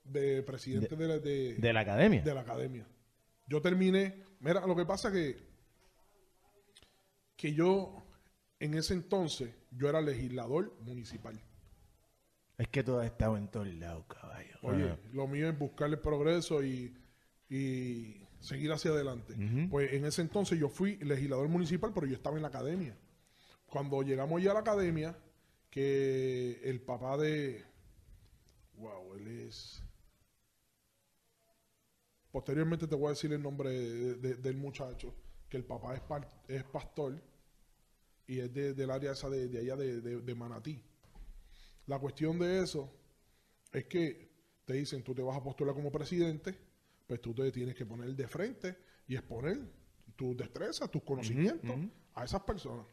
[0.05, 2.23] de presidente de, la, de- de la academia.
[2.23, 2.87] de la academia.
[3.47, 4.23] Yo terminé.
[4.41, 5.49] Mira, lo que pasa que
[7.37, 8.03] que yo
[8.59, 11.41] en ese entonces yo era legislador municipal.
[12.59, 14.55] Es que has estado en todos lados, caballo.
[14.63, 16.95] Oye, lo mío es buscar el progreso y,
[17.49, 19.35] y seguir hacia adelante.
[19.71, 22.95] Pues en ese entonces yo fui legislador municipal, pero yo estaba en la academia.
[23.65, 25.17] Cuando llegamos ya a la academia,
[25.71, 27.65] que el papá de...
[28.75, 29.83] Wow, él es...
[32.33, 35.15] Posteriormente te voy a decir el nombre de- de- del muchacho,
[35.49, 37.21] que el papá es, par- es pastor
[38.27, 40.81] y es de- del área esa de, de allá de, de- de Manatí.
[41.87, 42.93] La cuestión de eso
[43.73, 44.31] es que
[44.65, 46.57] te dicen, tú te vas a postular como presidente,
[47.09, 48.77] pues tú te tienes que poner de frente
[49.09, 49.59] y exponer
[50.15, 51.77] tus destrezas, tus conocimientos
[52.15, 52.87] a esas personas.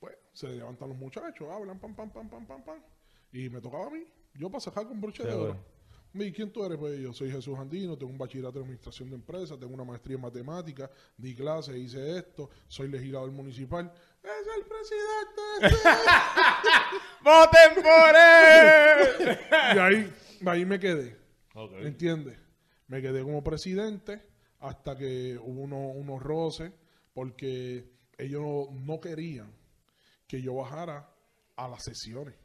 [0.00, 2.78] Pues se levantan los muchachos, hablan, pam, pam, pam, pam, pam, pam.
[3.32, 4.02] Y me tocaba a mí,
[4.34, 5.56] yo para con broche de oro.
[6.12, 6.76] ¿Y quién tú eres?
[6.76, 10.16] Pues yo soy Jesús Andino, tengo un bachillerato en administración de empresas, tengo una maestría
[10.16, 13.92] en matemáticas, di clases, hice esto, soy legislador municipal.
[14.20, 15.88] ¡Es el presidente!
[17.22, 19.38] ¡Voten por él!
[19.76, 20.12] y ahí,
[20.46, 21.16] ahí me quedé.
[21.54, 21.72] Ok.
[21.82, 22.38] ¿Entiendes?
[22.88, 24.20] Me quedé como presidente
[24.58, 26.72] hasta que hubo uno- unos roces
[27.14, 27.88] porque
[28.18, 29.52] ellos no, no querían
[30.30, 31.12] que yo bajara
[31.56, 32.36] a las sesiones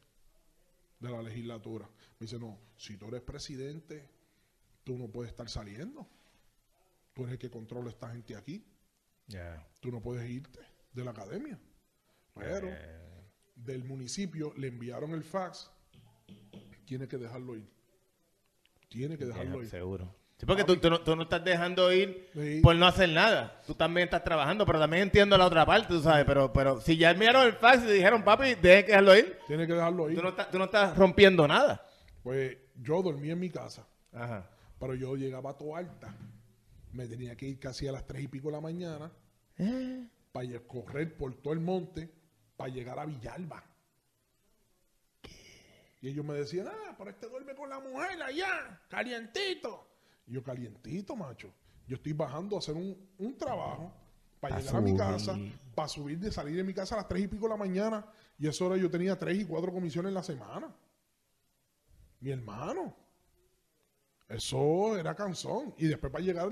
[1.00, 1.86] de la legislatura.
[2.20, 4.10] Me dice, no, si tú eres presidente,
[4.84, 6.08] tú no puedes estar saliendo.
[7.14, 8.66] Tú eres el que controla a esta gente aquí.
[9.28, 9.64] Ya.
[9.82, 10.60] Tú no puedes irte
[10.94, 11.60] de la academia.
[12.34, 12.72] Pero
[13.56, 15.70] del municipio le enviaron el fax.
[16.86, 17.70] Tiene que dejarlo ir.
[18.90, 19.70] Tiene que dejarlo ir.
[19.70, 20.12] seguro.
[20.38, 22.60] Sí, porque tú, tú no, tú no estás dejando ir Sí.
[22.62, 23.62] por no hacer nada.
[23.66, 26.26] Tú también estás trabajando, pero también entiendo la otra parte, tú sabes.
[26.26, 29.66] Pero, pero si ya enviaron el fax y dijeron, papi, deje que dejarlo ir, Tiene
[29.66, 30.18] que dejarlo ir.
[30.18, 31.82] tú no, estás, tú no estás rompiendo nada.
[32.22, 34.50] Pues yo dormí en mi casa, Ajá.
[34.78, 36.14] pero yo llegaba a todo alta.
[36.92, 39.12] Me tenía que ir casi a las tres y pico de la mañana
[39.58, 40.06] Eh.
[40.34, 42.10] para correr por todo el monte
[42.58, 43.64] para llegar a Villalba.
[46.02, 49.88] Y ellos me decían, ah, pero este duerme con la mujer allá, calientito.
[50.28, 51.54] Y yo, calientito, macho.
[51.88, 53.94] Yo estoy bajando a hacer un, un trabajo
[54.40, 55.38] para Pa' llegar a mi casa,
[55.76, 58.06] para subir de salir de mi casa a las tres y pico de la mañana.
[58.38, 60.76] Y eso hora yo tenía tres y cuatro comisiones en la semana.
[62.20, 62.96] Mi hermano.
[64.28, 65.74] Eso era canzón.
[65.78, 66.50] Y después para llegar,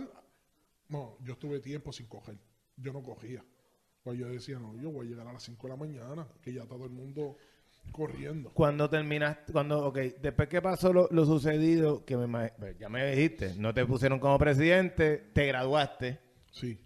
[0.88, 2.38] no, yo estuve tiempo sin coger.
[2.78, 3.44] Yo no cogía.
[4.04, 6.54] Pues yo decía, no, yo voy a llegar a las 5 de la mañana, que
[6.54, 7.38] ya todo el mundo
[7.92, 8.52] corriendo.
[8.54, 13.16] Cuando terminaste, cuando, ok, después que pasó lo, lo sucedido, que me, pues, ya me
[13.16, 16.20] dijiste, no te pusieron como presidente, te graduaste,
[16.52, 16.80] Sí.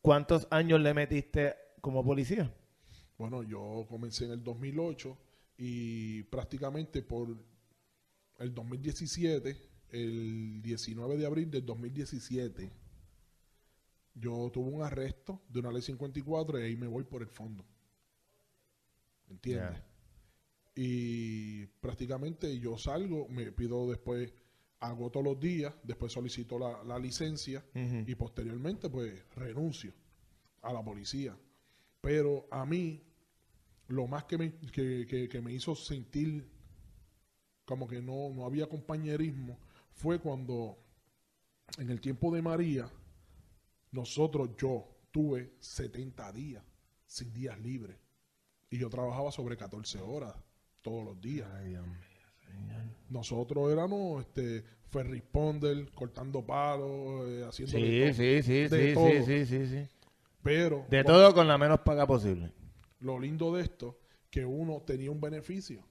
[0.00, 2.52] ¿cuántos años le metiste como policía?
[3.18, 5.16] Bueno, yo comencé en el 2008
[5.58, 7.36] y prácticamente por
[8.38, 9.56] el 2017,
[9.90, 12.70] el 19 de abril del 2017,
[14.14, 17.64] yo tuve un arresto de una ley 54 y ahí me voy por el fondo.
[19.30, 19.80] ¿Entiendes?
[20.74, 24.32] Y prácticamente yo salgo, me pido después,
[24.80, 27.64] hago todos los días, después solicito la, la licencia
[28.08, 29.92] y posteriormente pues renuncio
[30.62, 31.36] a la policía.
[32.00, 33.02] Pero a mí,
[33.88, 36.48] lo más que me, que, que- que me hizo sentir
[37.64, 39.58] como que no, no había compañerismo
[39.92, 40.78] fue cuando
[41.78, 42.90] en el tiempo de María,
[43.92, 46.64] nosotros, yo tuve 70 días
[47.06, 47.96] sin días libres.
[48.70, 50.34] Y yo trabajaba sobre 14 horas
[50.82, 51.48] todos los días.
[51.54, 51.96] Ay, Dios mío,
[52.46, 52.82] señor.
[53.08, 58.14] Nosotros éramos este, first responder, cortando palos, eh, haciendo de Sí, todo.
[58.14, 59.08] sí, sí, De sí, todo.
[59.10, 59.88] sí, sí, sí, sí.
[60.42, 62.52] Pero De todo con la menos paga posible.
[63.00, 63.98] lo lindo de esto,
[64.30, 65.84] que uno tenía un beneficio,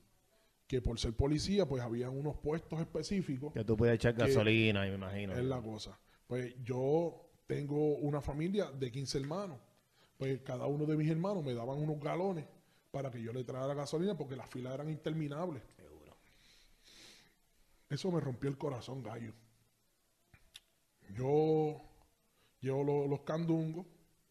[0.67, 4.93] que por ser policía, pues había unos puestos específicos, Que tú puedes echar gasolina, me
[4.93, 5.33] imagino.
[5.33, 5.97] es la cosa.
[6.27, 9.57] Pues yo tengo una familia de 15 hermanos,
[10.17, 12.45] pues cada uno de mis hermanos me daban unos galones
[12.91, 15.63] para que yo le traiga gasolina porque las filas eran interminables.
[17.89, 19.33] Eso me rompió el corazón, gallo.
[21.13, 21.81] Yo
[22.61, 23.85] llevo lo- los candungos.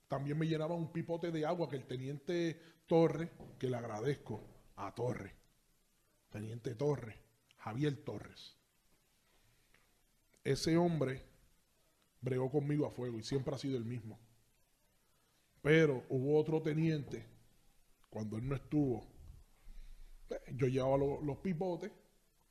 [0.09, 4.43] También me llenaba un pipote de agua que el teniente Torres, que le agradezco
[4.77, 5.33] a Torres,
[6.31, 7.17] teniente Torres,
[7.59, 8.57] Javier Torres.
[10.45, 11.23] Ese hombre
[12.21, 14.19] bregó conmigo a fuego y siempre ha sido el mismo.
[15.63, 17.27] Pero hubo otro teniente,
[18.11, 19.07] cuando él no estuvo,
[20.29, 21.91] pues, yo llevaba lo- los pipotes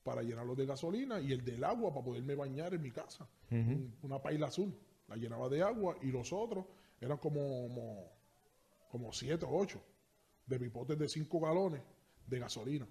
[0.04, 3.30] para llenarlos de gasolina y el del agua para poderme bañar en mi casa.
[3.52, 4.74] Un- Una paila azul.
[5.08, 6.66] La llenaba de agua y los otros
[7.02, 8.12] eran como, como,
[8.90, 9.84] como siete o ocho
[10.46, 11.82] de pipotes de cinco galones
[12.26, 12.88] de gasolina.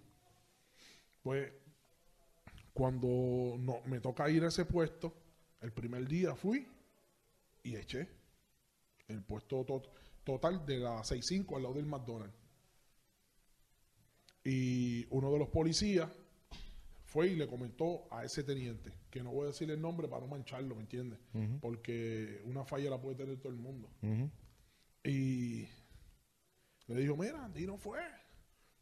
[1.22, 1.52] Pues
[2.72, 5.12] cuando no, me toca ir a ese puesto,
[5.60, 6.66] el primer día fui
[7.64, 8.08] y eché
[9.08, 9.82] el puesto to-
[10.24, 12.36] total de la 65 al lado del McDonald's.
[14.48, 16.10] Y uno de los policías
[17.04, 20.22] fue y le comentó a ese teniente, que no voy a decir el nombre para
[20.22, 21.18] no mancharlo, ¿me entiendes?
[21.60, 23.90] Porque una falla la puede tener todo el mundo.
[25.04, 25.68] Y
[26.86, 28.00] le dijo, mira, Andino fue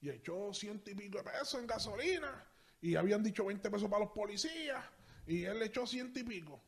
[0.00, 2.46] y echó ciento y pico de pesos en gasolina
[2.80, 4.84] y habían dicho 20 pesos para los policías
[5.26, 6.62] y él le echó ciento y pico.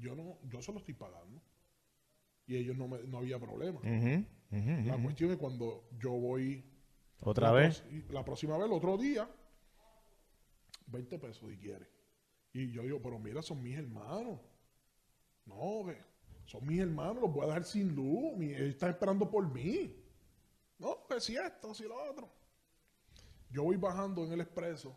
[0.00, 1.40] Yo no, yo solo estoy pagando.
[2.46, 3.80] Y ellos no, me, no había problema.
[4.50, 6.71] La cuestión es cuando yo voy
[7.24, 7.84] Otra la vez.
[8.10, 9.28] La próxima vez, el otro día,
[10.86, 11.88] 20 pesos si quieres.
[12.52, 14.40] Y yo digo, pero mira, son mis hermanos.
[15.46, 15.96] No, que
[16.44, 18.34] son mis hermanos, los voy a dejar sin luz.
[18.40, 19.96] ellos están esperando por mí.
[20.78, 22.30] No, que si esto, si lo otro.
[23.50, 24.96] Yo voy bajando en el expreso,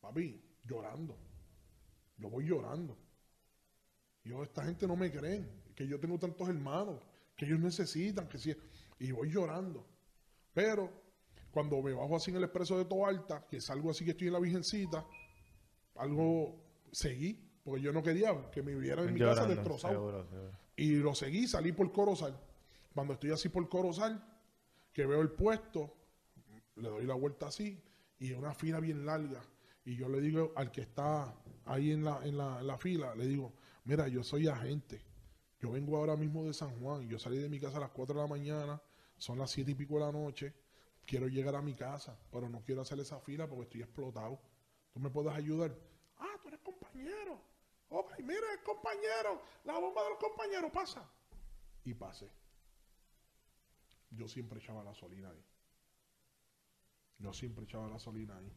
[0.00, 1.16] papi, llorando.
[2.18, 2.96] Yo voy llorando.
[4.24, 7.00] Yo, esta gente no me creen, que yo tengo tantos hermanos,
[7.36, 8.54] que ellos necesitan, que si...
[8.98, 9.86] Y voy llorando.
[10.52, 10.92] Pero
[11.52, 14.32] cuando me bajo así en el expreso de Toalta, que salgo así que estoy en
[14.32, 15.06] la Virgencita,
[15.96, 16.56] algo
[16.90, 19.94] seguí, porque yo no quería que me vieran en mi casa destrozado.
[19.94, 20.50] seguro, seguro.
[20.76, 22.38] Y lo seguí, salí por Corozal.
[22.94, 24.24] Cuando estoy así por Corozal,
[24.92, 25.94] que veo el puesto,
[26.76, 27.80] le doy la vuelta así,
[28.18, 29.42] y una fila bien larga.
[29.84, 31.34] Y yo le digo al que está
[31.66, 33.52] ahí en la, en la, en la fila, le digo,
[33.84, 35.04] mira, yo soy agente.
[35.60, 37.08] Yo vengo ahora mismo de San Juan.
[37.08, 38.82] Yo salí de mi casa a las 4 de la mañana,
[39.16, 40.52] son las 7 y pico de la noche.
[41.04, 44.40] Quiero llegar a mi casa, pero no quiero hacer esa fila porque estoy explotado.
[44.92, 45.76] ¿Tú me puedes ayudar?
[46.18, 47.40] Ah, tú eres compañero.
[47.88, 49.42] Ok, mira, el compañero.
[49.64, 51.08] La bomba del compañero pasa.
[51.84, 52.30] Y pasé.
[54.10, 55.44] Yo siempre echaba gasolina ahí.
[57.18, 58.52] Yo siempre echaba gasolina ahí.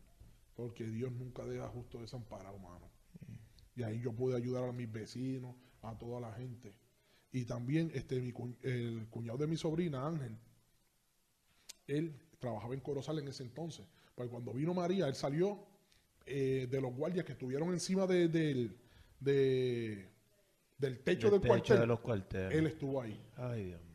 [0.56, 2.90] Porque Dios nunca deja justo desamparado, mano.
[3.76, 6.74] Y ahí yo pude ayudar a mis vecinos, a toda la gente.
[7.32, 10.38] Y también este, el cuñado de mi sobrina, Ángel,
[11.88, 13.86] él trabajaba en Corozal en ese entonces.
[14.16, 15.60] Pero cuando vino María, él salió
[16.28, 18.76] eh, de los guardias que estuvieron encima de- del-
[19.20, 20.08] de-
[20.78, 21.80] del techo Del del techo cuartel.
[21.80, 22.58] de los cuarteles.
[22.58, 23.22] Él estuvo ahí.
[23.38, 23.92] Ay, Dios mío.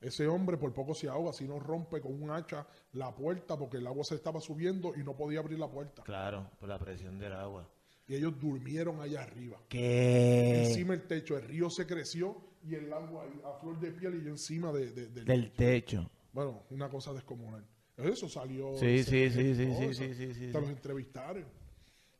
[0.00, 3.78] Ese hombre por poco se ahoga, si no rompe con un hacha la puerta porque
[3.78, 6.02] el agua se estaba subiendo y no podía abrir la puerta.
[6.02, 7.68] Claro, por la presión del agua.
[8.06, 9.58] Y ellos durmieron allá arriba.
[9.68, 10.64] ¿Qué?
[10.66, 14.24] Encima del techo, el río se creció y el agua a flor de piel y
[14.24, 16.10] yo encima de, de- del Del techo.
[16.34, 17.64] Bueno, una cosa descomunal.
[17.96, 18.76] Eso salió.
[18.76, 21.46] Sí, sí, sí, sí, sí, sí, sí, sí, los entrevistaron.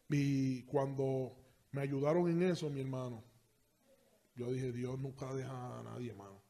[0.08, 1.36] Y cuando
[1.72, 3.24] me ayudaron en eso, mi hermano,
[4.36, 6.40] yo dije, Dios nunca deja a nadie, mano.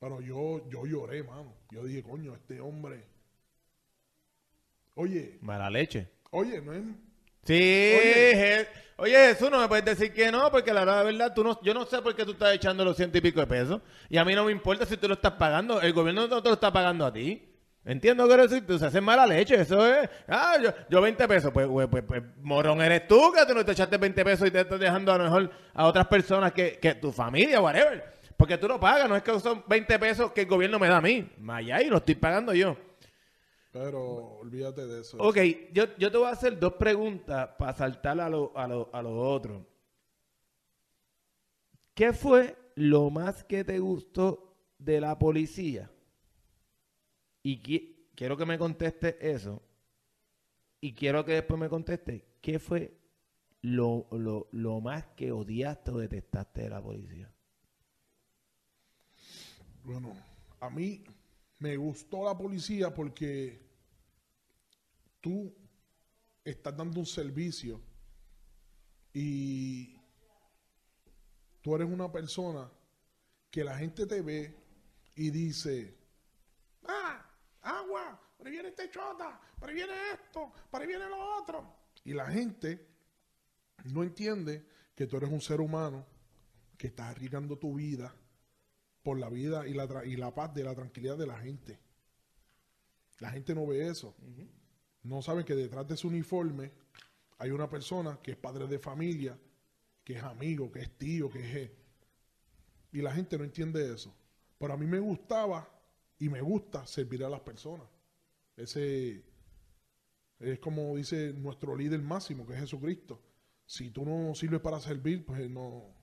[0.00, 1.54] Pero yo, yo lloré, mano.
[1.70, 3.06] Yo dije, coño, este hombre.
[4.94, 6.10] Oye, Mala leche.
[6.32, 6.84] oye, no es.
[7.46, 8.66] Sí, Oye.
[8.98, 11.84] Oye, Jesús, no me puedes decir que no, porque la verdad, tú no, yo no
[11.84, 13.82] sé por qué tú estás echando los ciento y pico de pesos.
[14.08, 15.82] Y a mí no me importa si tú lo estás pagando.
[15.82, 17.46] El gobierno no te lo está pagando a ti.
[17.84, 20.08] Entiendo que decir, tú se hace mala leche, eso es.
[20.26, 23.64] Ah, yo, yo 20 pesos, pues, pues, pues, pues, morón eres tú, que tú no
[23.64, 26.78] te echaste 20 pesos y te estás dejando a lo mejor a otras personas que,
[26.80, 28.16] que tu familia, whatever.
[28.36, 30.96] Porque tú lo pagas, no es que son 20 pesos que el gobierno me da
[30.96, 31.30] a mí.
[31.48, 32.76] Allá y lo estoy pagando yo.
[33.78, 35.18] Pero olvídate de eso.
[35.20, 35.36] Ok,
[35.72, 39.02] yo, yo te voy a hacer dos preguntas para saltar a lo, a, lo, a
[39.02, 39.66] lo otro.
[41.94, 45.90] ¿Qué fue lo más que te gustó de la policía?
[47.42, 49.62] Y qui- quiero que me conteste eso.
[50.80, 52.96] Y quiero que después me conteste qué fue
[53.60, 57.30] lo, lo, lo más que odiaste o detestaste de la policía.
[59.84, 60.12] Bueno,
[60.60, 61.04] a mí
[61.58, 63.65] me gustó la policía porque
[65.20, 65.54] tú
[66.44, 67.80] estás dando un servicio
[69.12, 69.98] y
[71.60, 72.70] tú eres una persona
[73.50, 74.54] que la gente te ve
[75.14, 75.96] y dice,
[76.84, 77.26] ah,
[77.62, 81.74] agua, por ahí viene este chota, por ahí viene esto, por ahí viene lo otro.
[82.04, 82.86] Y la gente
[83.84, 86.06] no entiende que tú eres un ser humano
[86.76, 88.14] que estás arriesgando tu vida
[89.02, 91.78] por la vida y la, y la paz de la tranquilidad de la gente.
[93.20, 94.14] La gente no ve eso.
[95.06, 96.72] No saben que detrás de su uniforme
[97.38, 99.38] hay una persona que es padre de familia,
[100.02, 101.70] que es amigo, que es tío, que es...
[102.92, 104.12] Y la gente no entiende eso.
[104.58, 105.68] Pero a mí me gustaba
[106.18, 107.86] y me gusta servir a las personas.
[108.56, 109.22] Ese
[110.40, 113.22] es como dice nuestro líder máximo, que es Jesucristo.
[113.64, 115.94] Si tú no sirves para servir, pues no,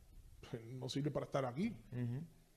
[0.50, 1.76] pues no sirve para estar aquí.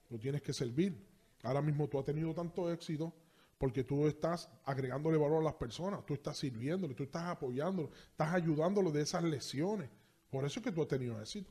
[0.09, 0.97] Tú tienes que servir.
[1.43, 3.13] Ahora mismo tú has tenido tanto éxito
[3.59, 8.35] porque tú estás agregándole valor a las personas, tú estás sirviéndole, tú estás apoyándolo, estás
[8.35, 9.89] ayudándolo de esas lesiones.
[10.31, 11.51] Por eso es que tú has tenido éxito.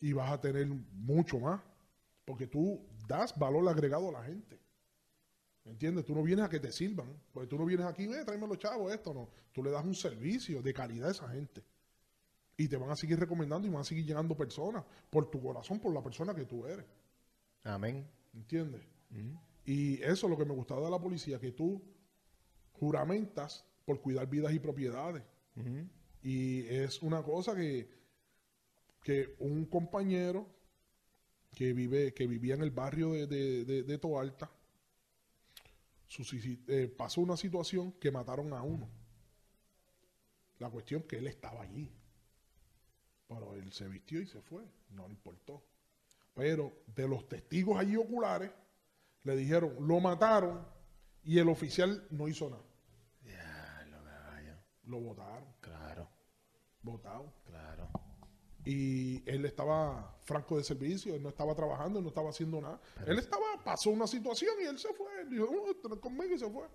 [0.00, 1.60] Y vas a tener mucho más,
[2.24, 4.60] porque tú das valor agregado a la gente.
[5.64, 6.04] ¿Entiendes?
[6.04, 8.58] Tú no vienes a que te sirvan, porque tú no vienes aquí, ve, tráeme los
[8.58, 9.30] chavos, esto no.
[9.52, 11.64] Tú le das un servicio de calidad a esa gente.
[12.56, 15.80] Y te van a seguir recomendando y van a seguir llegando personas por tu corazón,
[15.80, 16.84] por la persona que tú eres.
[17.64, 18.06] Amén.
[18.34, 18.82] ¿Entiendes?
[19.64, 21.82] Y eso es lo que me gustaba de la policía, que tú
[22.72, 25.22] juramentas por cuidar vidas y propiedades.
[26.22, 27.88] Y es una cosa que,
[29.02, 30.46] que un compañero
[31.54, 34.50] que vive, que vivía en el barrio de, de, de- de Toalta,
[36.68, 38.88] eh, pasó una situación que mataron a uno.
[40.58, 41.90] La cuestión que él estaba allí.
[43.28, 44.64] Pero él se vistió y se fue.
[44.90, 45.62] No le importó.
[46.34, 48.50] Pero de los testigos allí oculares,
[49.24, 50.66] le dijeron, lo mataron
[51.24, 52.62] y el oficial no hizo nada.
[53.24, 54.54] Ya, lo caballo.
[54.84, 56.08] Lo votaron, Claro,
[56.82, 57.32] votado.
[57.46, 57.88] claro.
[58.66, 62.80] Y él estaba franco de servicio, él no estaba trabajando, él no estaba haciendo nada.
[63.06, 65.06] él estaba, pasó una situación y él se fue.
[65.22, 66.66] Él dijo, "Oh, conmigo y se fue.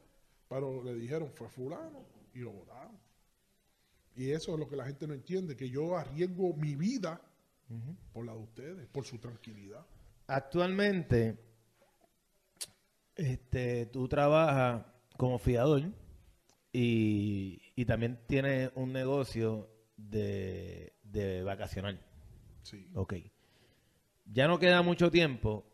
[0.48, 2.98] Pero le dijeron, fue fulano y lo votaron.
[4.16, 7.22] Y eso es lo que la gente no entiende, que yo arriesgo mi vida
[8.12, 9.86] por la de ustedes, por su tranquilidad.
[10.28, 11.38] Actualmente,
[13.20, 14.86] este, tú trabajas
[15.18, 15.84] como fiador
[16.72, 22.00] y, y también tienes un negocio de, de vacacional.
[22.64, 22.90] Sí.
[22.94, 23.16] Ok.
[24.32, 25.66] Ya no queda mucho tiempo,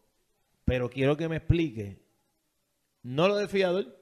[0.64, 2.00] pero quiero que me explique,
[3.04, 4.00] no lo de fiador,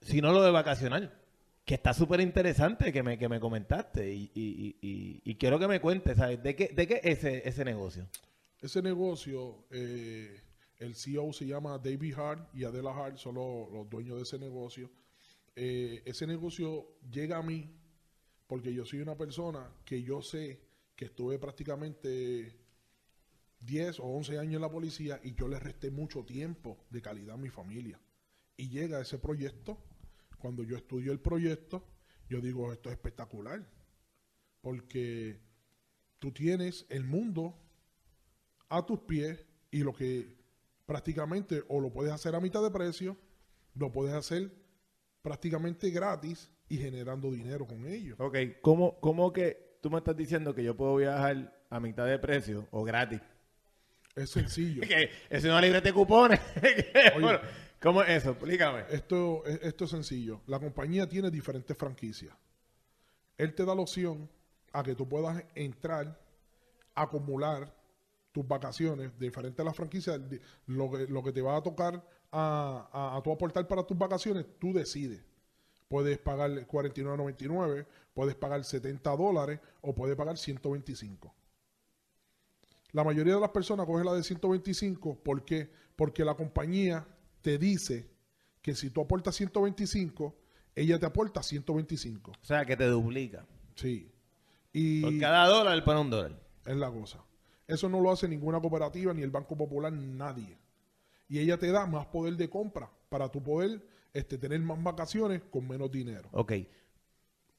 [0.00, 1.12] sino lo de vacacional,
[1.64, 5.58] que está súper interesante que me, que me comentaste y, y- y- y- y quiero
[5.58, 6.42] que me cuentes, ¿sabes?
[6.42, 8.08] ¿De qué, de qué es ese, ese negocio?
[8.60, 10.40] Ese negocio, eh,
[10.82, 14.90] el CEO se llama David Hart y Adela Hart son los, dueños de ese negocio.
[15.54, 17.70] Eh, ese negocio llega a mí
[18.48, 20.60] porque yo soy una persona que yo sé
[20.96, 22.58] que estuve prácticamente
[23.60, 27.36] 10 o 11 años en la policía y yo le resté mucho tiempo de calidad
[27.36, 28.00] a mi familia.
[28.56, 29.78] Y llega ese proyecto,
[30.38, 31.86] cuando yo estudio el proyecto,
[32.28, 33.64] yo digo, esto es espectacular,
[34.60, 35.40] porque
[36.18, 37.56] tú tienes el mundo
[38.68, 40.41] a tus pies y lo que
[40.86, 43.16] prácticamente o lo puedes hacer a mitad de precio,
[43.74, 44.50] lo puedes hacer
[45.22, 48.16] prácticamente gratis y generando dinero con ello.
[48.18, 52.18] Ok, ¿cómo, cómo que tú me estás diciendo que yo puedo viajar a mitad de
[52.18, 53.20] precio o gratis?
[54.14, 54.82] Es sencillo.
[54.86, 56.40] Que es una libreta de cupones.
[57.20, 57.38] Bueno,
[57.80, 58.30] ¿Cómo es eso?
[58.30, 58.84] Explícame.
[58.90, 60.40] Esto, es- esto es sencillo.
[60.46, 62.32] La compañía tiene diferentes franquicias.
[63.36, 64.30] Él te da la opción
[64.72, 66.16] a que tú puedas entrar,
[66.94, 67.74] acumular
[68.32, 70.20] tus vacaciones, diferente a las franquicias,
[70.66, 72.02] lo que, lo que te va a tocar
[72.32, 75.22] a, a, a tú aportar para tus vacaciones, tú decides.
[75.88, 81.34] Puedes pagar 49.99, puedes pagar 70 dólares o puedes pagar 125.
[82.92, 85.70] La mayoría de las personas cogen la de 125, ¿por qué?
[85.96, 87.06] Porque la compañía
[87.42, 88.08] te dice
[88.60, 90.34] que si tú aportas 125,
[90.74, 92.30] ella te aporta 125.
[92.30, 93.46] O sea, que te duplica.
[93.74, 94.10] Sí.
[94.72, 96.40] Y Por cada dólar pone un dólar.
[96.66, 97.22] es la cosa.
[97.66, 100.58] Eso no lo hace ninguna cooperativa, ni el Banco Popular, nadie.
[101.28, 103.80] Y ella te da más poder de compra para tu poder
[104.12, 106.28] este, tener más vacaciones con menos dinero.
[106.32, 106.52] Ok.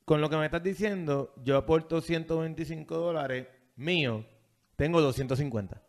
[0.05, 4.25] Con lo que me estás diciendo, yo aporto 125 dólares mío,
[4.75, 5.81] tengo 250.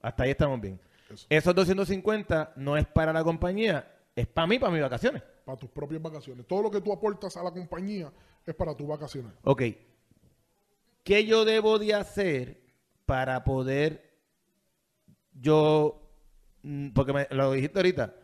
[0.00, 0.80] Hasta ahí estamos bien.
[1.10, 1.26] Eso.
[1.28, 5.22] Esos 250 no es para la compañía, es para mí, para mis vacaciones.
[5.44, 6.46] Para tus propias vacaciones.
[6.46, 8.12] Todo lo que tú aportas a la compañía
[8.44, 9.32] es para tus vacaciones.
[9.44, 9.62] Ok.
[11.04, 12.67] ¿Qué yo debo de hacer
[13.08, 14.20] para poder
[15.32, 16.12] yo,
[16.62, 18.14] mm, porque me, lo dijiste ahorita,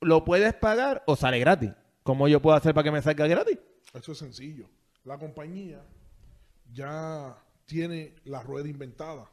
[0.00, 1.72] ¿lo puedes pagar o sale gratis?
[2.04, 3.58] ¿Cómo yo puedo hacer para que me salga gratis?
[3.92, 4.70] Eso es sencillo.
[5.02, 5.84] La compañía
[6.72, 7.36] ya
[7.66, 9.28] tiene la rueda inventada.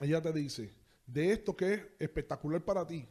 [0.00, 0.72] Ella te dice,
[1.06, 3.06] de esto que es espectacular para ti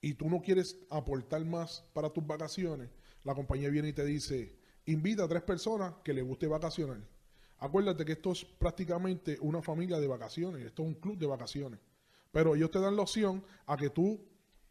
[0.00, 2.88] y tú no quieres aportar más para tus vacaciones,
[3.24, 4.56] la compañía viene y te dice,
[4.86, 7.13] invita a tres personas que les guste vacacionar.
[7.64, 11.80] Acuérdate que esto es prácticamente una familia de vacaciones, esto es un club de vacaciones.
[12.30, 14.20] Pero ellos te dan la opción a que tú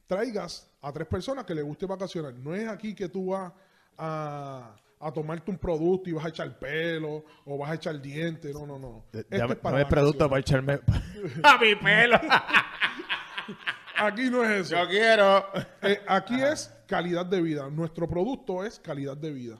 [0.05, 2.35] traigas a tres personas que les guste vacacionar.
[2.35, 3.51] No es aquí que tú vas
[3.97, 8.53] a, a tomarte un producto y vas a echar pelo o vas a echar dientes.
[8.53, 9.05] No, no, no.
[9.11, 10.81] Esto Dame, es para dame producto vacaciones.
[10.81, 12.17] para echarme a mi pelo.
[13.97, 14.75] Aquí no es eso.
[14.75, 15.45] Yo quiero.
[15.81, 17.69] Eh, aquí es calidad de vida.
[17.71, 19.59] Nuestro producto es calidad de vida.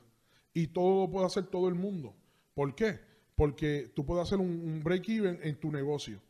[0.53, 2.15] Y todo lo puede hacer todo el mundo.
[2.53, 2.99] ¿Por qué?
[3.35, 6.21] Porque tú puedes hacer un, un break-even en tu negocio.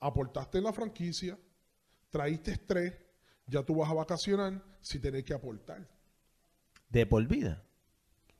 [0.00, 1.38] Aportaste en la franquicia,
[2.10, 2.94] traíste estrés,
[3.46, 5.86] ya tú vas a vacacionar sin tener que aportar.
[6.88, 7.62] De por vida.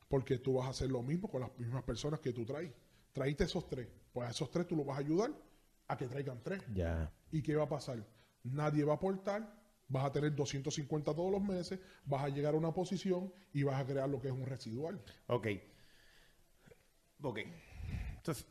[0.08, 2.72] Porque tú vas a hacer lo mismo con las mismas personas que tú traes.
[3.12, 3.88] Traíste esos tres.
[4.12, 5.32] Pues a esos tres tú los vas a ayudar
[5.88, 6.62] a que traigan tres.
[6.72, 7.12] Ya.
[7.30, 8.04] ¿Y qué va a pasar?
[8.44, 9.52] Nadie va a aportar,
[9.88, 13.80] vas a tener 250 todos los meses, vas a llegar a una posición y vas
[13.80, 15.00] a crear lo que es un residual.
[15.26, 15.48] Ok.
[17.22, 17.40] Ok.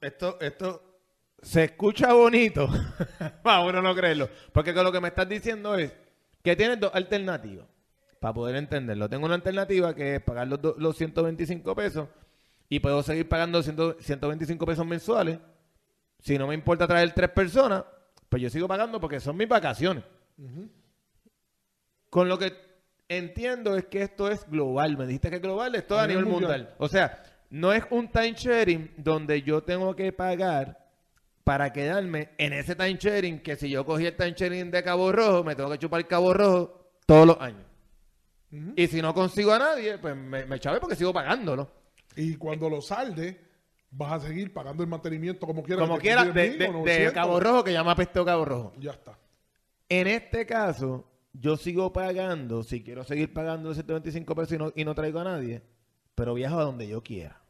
[0.02, 1.00] Esto, esto
[1.42, 2.68] se escucha bonito.
[3.44, 4.30] Para uno no creerlo.
[4.52, 5.94] Porque con lo que me estás diciendo es
[6.42, 7.68] que tienes dos alternativas.
[8.20, 9.08] Para poder entenderlo.
[9.10, 12.08] Tengo una alternativa que es pagar los, do- los 125 pesos
[12.70, 15.38] y puedo seguir pagando 100 125 pesos mensuales.
[16.20, 17.84] Si no me importa traer tres personas,
[18.30, 20.04] pues yo sigo pagando porque son mis vacaciones.
[22.10, 22.54] Con lo que
[23.10, 24.98] entiendo es que esto es global.
[24.98, 26.60] Me dijiste que global es todo a, A nivel nivel mundial.
[26.62, 26.76] mundial.
[26.80, 27.22] O sea,
[27.56, 30.86] no es un time sharing donde yo tengo que pagar
[31.44, 35.12] para quedarme en ese time sharing que si yo cogí el time sharing de Cabo
[35.12, 37.64] Rojo, me tengo que chupar el Cabo Rojo todos los años.
[38.76, 41.70] Y si no consigo a nadie, pues me, me chave porque sigo pagándolo.
[42.16, 43.40] Y cuando lo salde,
[43.92, 45.86] vas a seguir pagando el mantenimiento como quieras.
[45.88, 47.14] Como que te quiera, cueste de, mil de- o de 900.
[47.14, 48.74] Cabo Rojo, que llama Pesto Cabo Rojo.
[48.80, 49.18] Ya está.
[49.88, 54.72] En este caso, yo sigo pagando, si quiero seguir pagando los 125 pesos y no,
[54.76, 55.62] y no traigo a nadie,
[56.16, 57.42] pero viajo a donde yo quiera.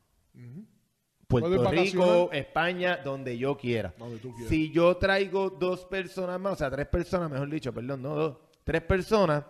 [1.28, 2.30] Puerto Rico.
[2.32, 3.94] España, donde yo quiera.
[3.98, 4.50] Donde tú quieras.
[4.50, 8.38] Si yo traigo dos personas más, o sea, tres personas, mejor dicho, perdón, no dos,
[8.64, 9.44] tres personas,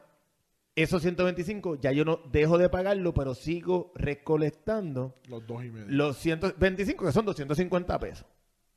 [0.74, 5.86] esos 125 ya yo no dejo de pagarlo, pero sigo recolectando Los dos y medio.
[5.90, 8.26] los 125, que son 250 pesos,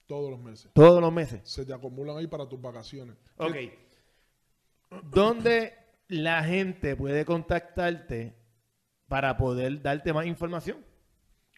[0.07, 0.71] Todos los meses.
[0.75, 1.41] todos los meses.
[1.45, 3.17] Se te acumulan ahí para tus vacaciones.
[3.37, 3.57] Ok.
[5.11, 5.75] ¿Dónde
[6.09, 8.35] la gente puede contactarte
[9.07, 10.79] para poder darte más información?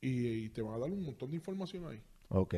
[0.00, 2.02] y, y te va a dar un montón de información ahí.
[2.28, 2.54] Ok.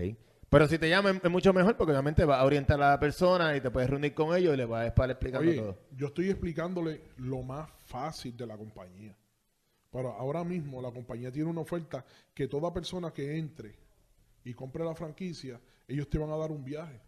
[0.49, 3.57] Pero si te llaman es mucho mejor porque obviamente va a orientar a la persona
[3.57, 5.79] y te puedes reunir con ellos y le vas a estar explicando Oye, todo.
[5.97, 9.17] yo estoy explicándole lo más fácil de la compañía.
[9.91, 13.75] Pero ahora mismo la compañía tiene una oferta que toda persona que entre
[14.45, 17.01] y compre la franquicia, ellos te van a dar un viaje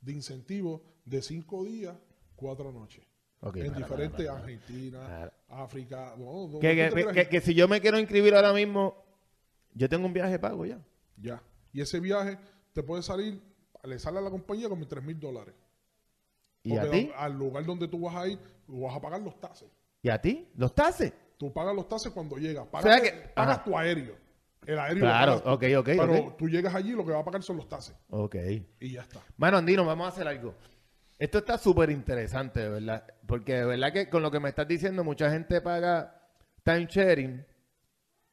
[0.00, 1.96] de incentivo de cinco días,
[2.36, 3.02] cuatro noches.
[3.42, 4.38] En para, diferentes para, para.
[4.44, 5.32] Argentina.
[5.48, 6.14] África.
[6.18, 9.02] no, no, Que, que- que si yo me quiero inscribir ahora mismo,
[9.72, 10.78] yo tengo un viaje pago ya.
[11.16, 11.42] Ya.
[11.72, 12.38] Y ese viaje
[12.74, 13.40] te puede salir,
[13.84, 15.54] le sale a la compañía como 3 mil dólares.
[16.62, 17.10] ¿Y a ti?
[17.16, 19.68] Al lugar donde tú vas a ir, vas a pagar los taxes.
[20.02, 20.48] ¿Y a ti?
[20.56, 21.12] ¿Los tases?
[21.38, 22.64] Tú pagas los taxes cuando llegas.
[22.64, 23.64] sea Pagas, que- pagas ajá.
[23.64, 24.16] tu aéreo.
[24.66, 27.42] El aéreo Claro, pagas ok, ok, Pero tú llegas allí lo que va a pagar
[27.42, 27.94] son los taxes.
[28.10, 28.36] Ok.
[28.80, 29.20] Y ya está.
[29.36, 30.54] Mano, Andino, vamos a hacer algo.
[31.18, 33.04] Esto está súper interesante, de verdad.
[33.26, 36.22] Porque de verdad que con lo que me estás diciendo, mucha gente paga
[36.64, 37.44] time sharing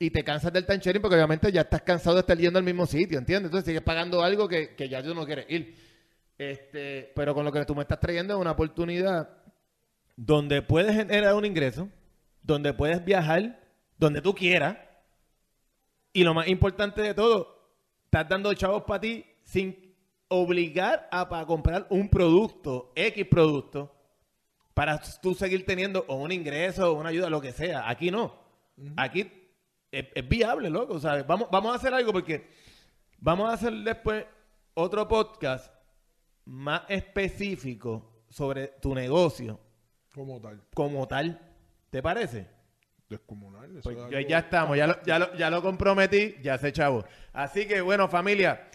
[0.02, 2.66] y te cansas del time sharing porque obviamente ya estás cansado de estar yendo al
[2.66, 3.49] mismo sitio, ¿entiendes?
[3.49, 5.78] Entonces sigues pagando algo que, que ya tú no quieres ir.
[6.39, 9.30] Este, pero con lo que tú me estás trayendo es una oportunidad
[10.16, 11.88] donde puedes generar un ingreso,
[12.41, 13.62] donde puedes viajar,
[13.99, 14.76] donde tú quieras.
[16.14, 17.70] Y lo más importante de todo,
[18.06, 19.93] estás dando chavos para ti sin
[20.30, 23.95] obligar a para comprar un producto, X producto,
[24.74, 27.88] para tú seguir teniendo o un ingreso o una ayuda, lo que sea.
[27.88, 28.41] Aquí no.
[28.97, 29.41] Aquí
[29.92, 31.00] es, es viable, loco.
[31.00, 31.26] ¿sabes?
[31.28, 32.48] Vamos, vamos a hacer algo porque
[33.20, 34.26] vamos a hacer después
[34.74, 35.72] otro podcast
[36.46, 39.60] más específico sobre tu negocio
[40.14, 40.62] Como tal.
[40.74, 41.39] como tal.
[41.89, 42.48] ¿Te parece?
[43.10, 43.72] Descomunal.
[43.72, 46.58] eso Pues es ya, algo- ya estamos, ya lo, ya, lo, ya lo comprometí, ya
[46.58, 47.04] sé, chavo.
[47.34, 48.70] Así que, bueno, familia,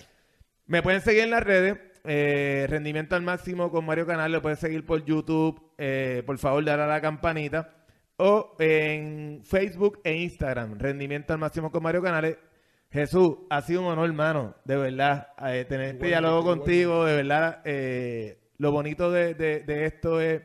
[0.67, 1.79] me pueden seguir en las redes.
[2.09, 5.61] eh, rendimiento al máximo con Mario Canal, lo pueden seguir por YouTube.
[5.79, 7.75] eh, por favor, darle a la campanita.
[8.19, 12.39] O en Facebook e Instagram, Rendimiento al máximo con Mario Canales.
[12.91, 17.61] Jesús, ha sido un honor, hermano, de verdad, eh, tener este diálogo contigo, de verdad.
[17.65, 20.41] eh, lo bonito de, de- de esto es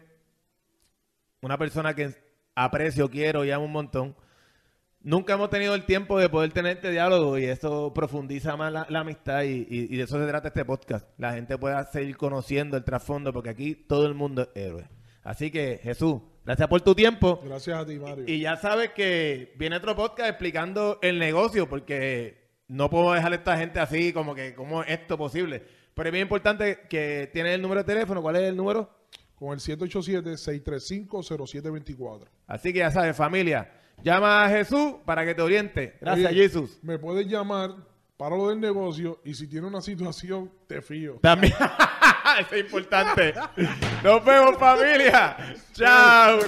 [1.41, 2.13] una persona que
[2.55, 4.15] aprecio, quiero y amo un montón.
[4.99, 8.85] Nunca hemos tenido el tiempo de poder tener este diálogo y eso profundiza más la,
[8.89, 11.07] la amistad y, y- y de eso se trata este podcast.
[11.17, 14.89] La gente pueda seguir conociendo el trasfondo porque aquí todo el mundo es héroe.
[15.23, 17.41] Así que Jesús, gracias por tu tiempo.
[17.43, 18.23] Gracias a ti, Mario.
[18.27, 23.35] Y ya sabes que viene otro podcast explicando el negocio porque no puedo dejar a
[23.35, 25.63] esta gente así como que cómo es esto posible.
[25.93, 28.21] Pero es bien importante que tienes el número de teléfono.
[28.21, 28.89] ¿Cuál es el número?
[29.35, 32.27] Con el 787-635-0724.
[32.47, 33.71] Así que ya sabes, familia,
[34.03, 35.97] llama a Jesús para que te oriente.
[35.99, 36.79] Gracias, Oye, Jesús.
[36.81, 37.75] Me puedes llamar
[38.21, 41.17] para lo del negocio y si tiene una situación, te fío.
[41.21, 41.53] También,
[42.39, 43.33] eso es importante.
[44.03, 45.37] Nos vemos, familia.
[45.73, 46.39] Chao.